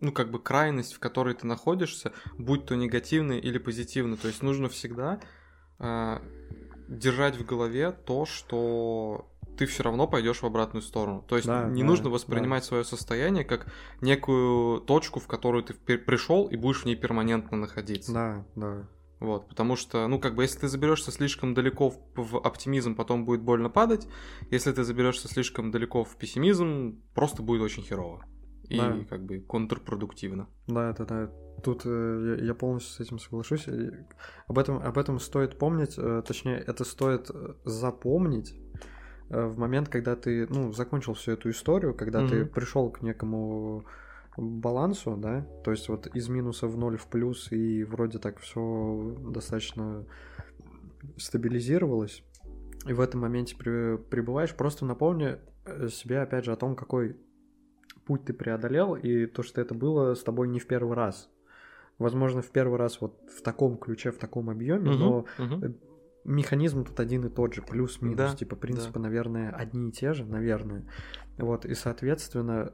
[0.00, 4.16] ну, как бы крайность, в которой ты находишься, будь то негативный или позитивный.
[4.16, 5.20] То есть нужно всегда
[5.78, 6.20] а,
[6.88, 11.24] держать в голове то, что ты все равно пойдешь в обратную сторону.
[11.28, 12.10] То есть Да, не да, нужно да.
[12.10, 17.56] воспринимать свое состояние как некую точку, в которую ты пришел и будешь в ней перманентно
[17.56, 18.12] находиться.
[18.12, 18.88] Да, да.
[19.22, 23.40] Вот, потому что, ну, как бы, если ты заберешься слишком далеко в, оптимизм, потом будет
[23.42, 24.08] больно падать.
[24.50, 28.24] Если ты заберешься слишком далеко в пессимизм, просто будет очень херово.
[28.68, 28.98] И, Да.
[29.08, 30.48] как бы, контрпродуктивно.
[30.66, 31.30] Да, это да.
[31.62, 33.68] Тут э, я, я полностью с этим соглашусь.
[33.68, 33.90] И
[34.48, 38.54] об этом, об этом стоит помнить, э, точнее, это стоит э, запомнить
[39.30, 42.48] э, в момент, когда ты, ну, закончил всю эту историю, когда ты Мгм.
[42.48, 43.84] пришел к некому
[44.36, 49.16] балансу, да, то есть вот из минуса в ноль в плюс, и вроде так все
[49.20, 50.06] достаточно
[51.16, 52.24] стабилизировалось,
[52.86, 57.16] и в этом моменте при- пребываешь, просто напомни э, себе, опять же, о том, какой
[58.04, 61.30] путь ты преодолел, и то, что это было с тобой не в первый раз.
[61.98, 65.78] Возможно, в первый раз вот в таком ключе, в таком объеме, Мгм, но мгм.
[66.24, 70.24] механизм тут один и тот же, плюс-минус, Да, типа принципы, наверное, одни и те же,
[70.24, 70.84] наверное.
[71.38, 72.72] Вот, и, соответственно,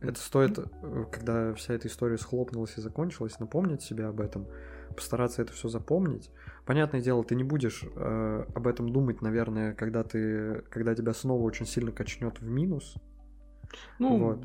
[0.00, 4.46] это стоит, э, когда вся эта история схлопнулась и закончилась, напомнить себе об этом,
[4.94, 6.30] постараться это все запомнить.
[6.66, 11.42] Понятное дело, ты не будешь э, об этом думать, наверное, когда ты, когда тебя снова
[11.42, 12.94] очень сильно качнет в минус.
[13.98, 14.38] Ну, Вот.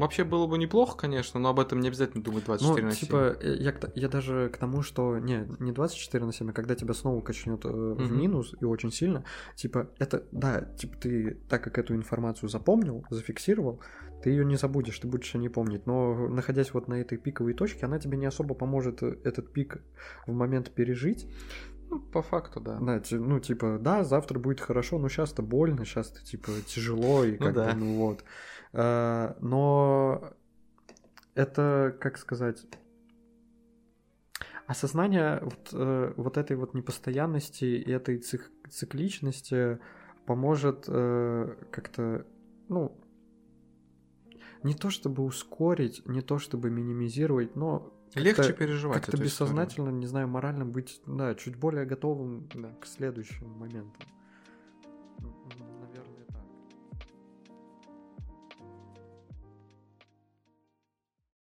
[0.00, 3.06] вообще было бы неплохо, конечно, но об этом не обязательно думать 24 ну, на 7.
[3.06, 6.74] типа, э, я, я даже к тому, что не, не 24 на 7, а когда
[6.74, 8.18] тебя снова качнет э, в Мгм.
[8.18, 13.80] минус и очень сильно, типа, это, да, типа, ты, так как эту информацию запомнил, зафиксировал,
[14.22, 15.86] ты ее не забудешь, ты будешь о ней помнить.
[15.86, 19.82] Но находясь вот на этой пиковой точке, она тебе не особо поможет э, этот пик
[20.26, 21.28] в момент пережить.
[21.90, 22.78] Ну, по факту, да.
[22.80, 27.46] Да, ну, типа, да, завтра будет хорошо, но сейчас-то больно, сейчас-то, типа, тяжело, и Ну
[27.46, 27.72] как да.
[27.72, 28.24] бы, ну вот.
[28.72, 30.32] А, но
[31.34, 32.64] это, как сказать,
[34.66, 39.78] осознание вот, э, вот этой вот непостоянности и этой цик- цикличности
[40.24, 42.24] поможет э, как-то,
[42.68, 42.96] ну,
[44.62, 49.54] не то чтобы ускорить, не то чтобы минимизировать, но Легче как-то- переживать как-то эту историю.
[49.54, 52.70] бессознательно, не знаю, морально быть, да, чуть более готовым Да.
[52.80, 54.02] к следующим моментам.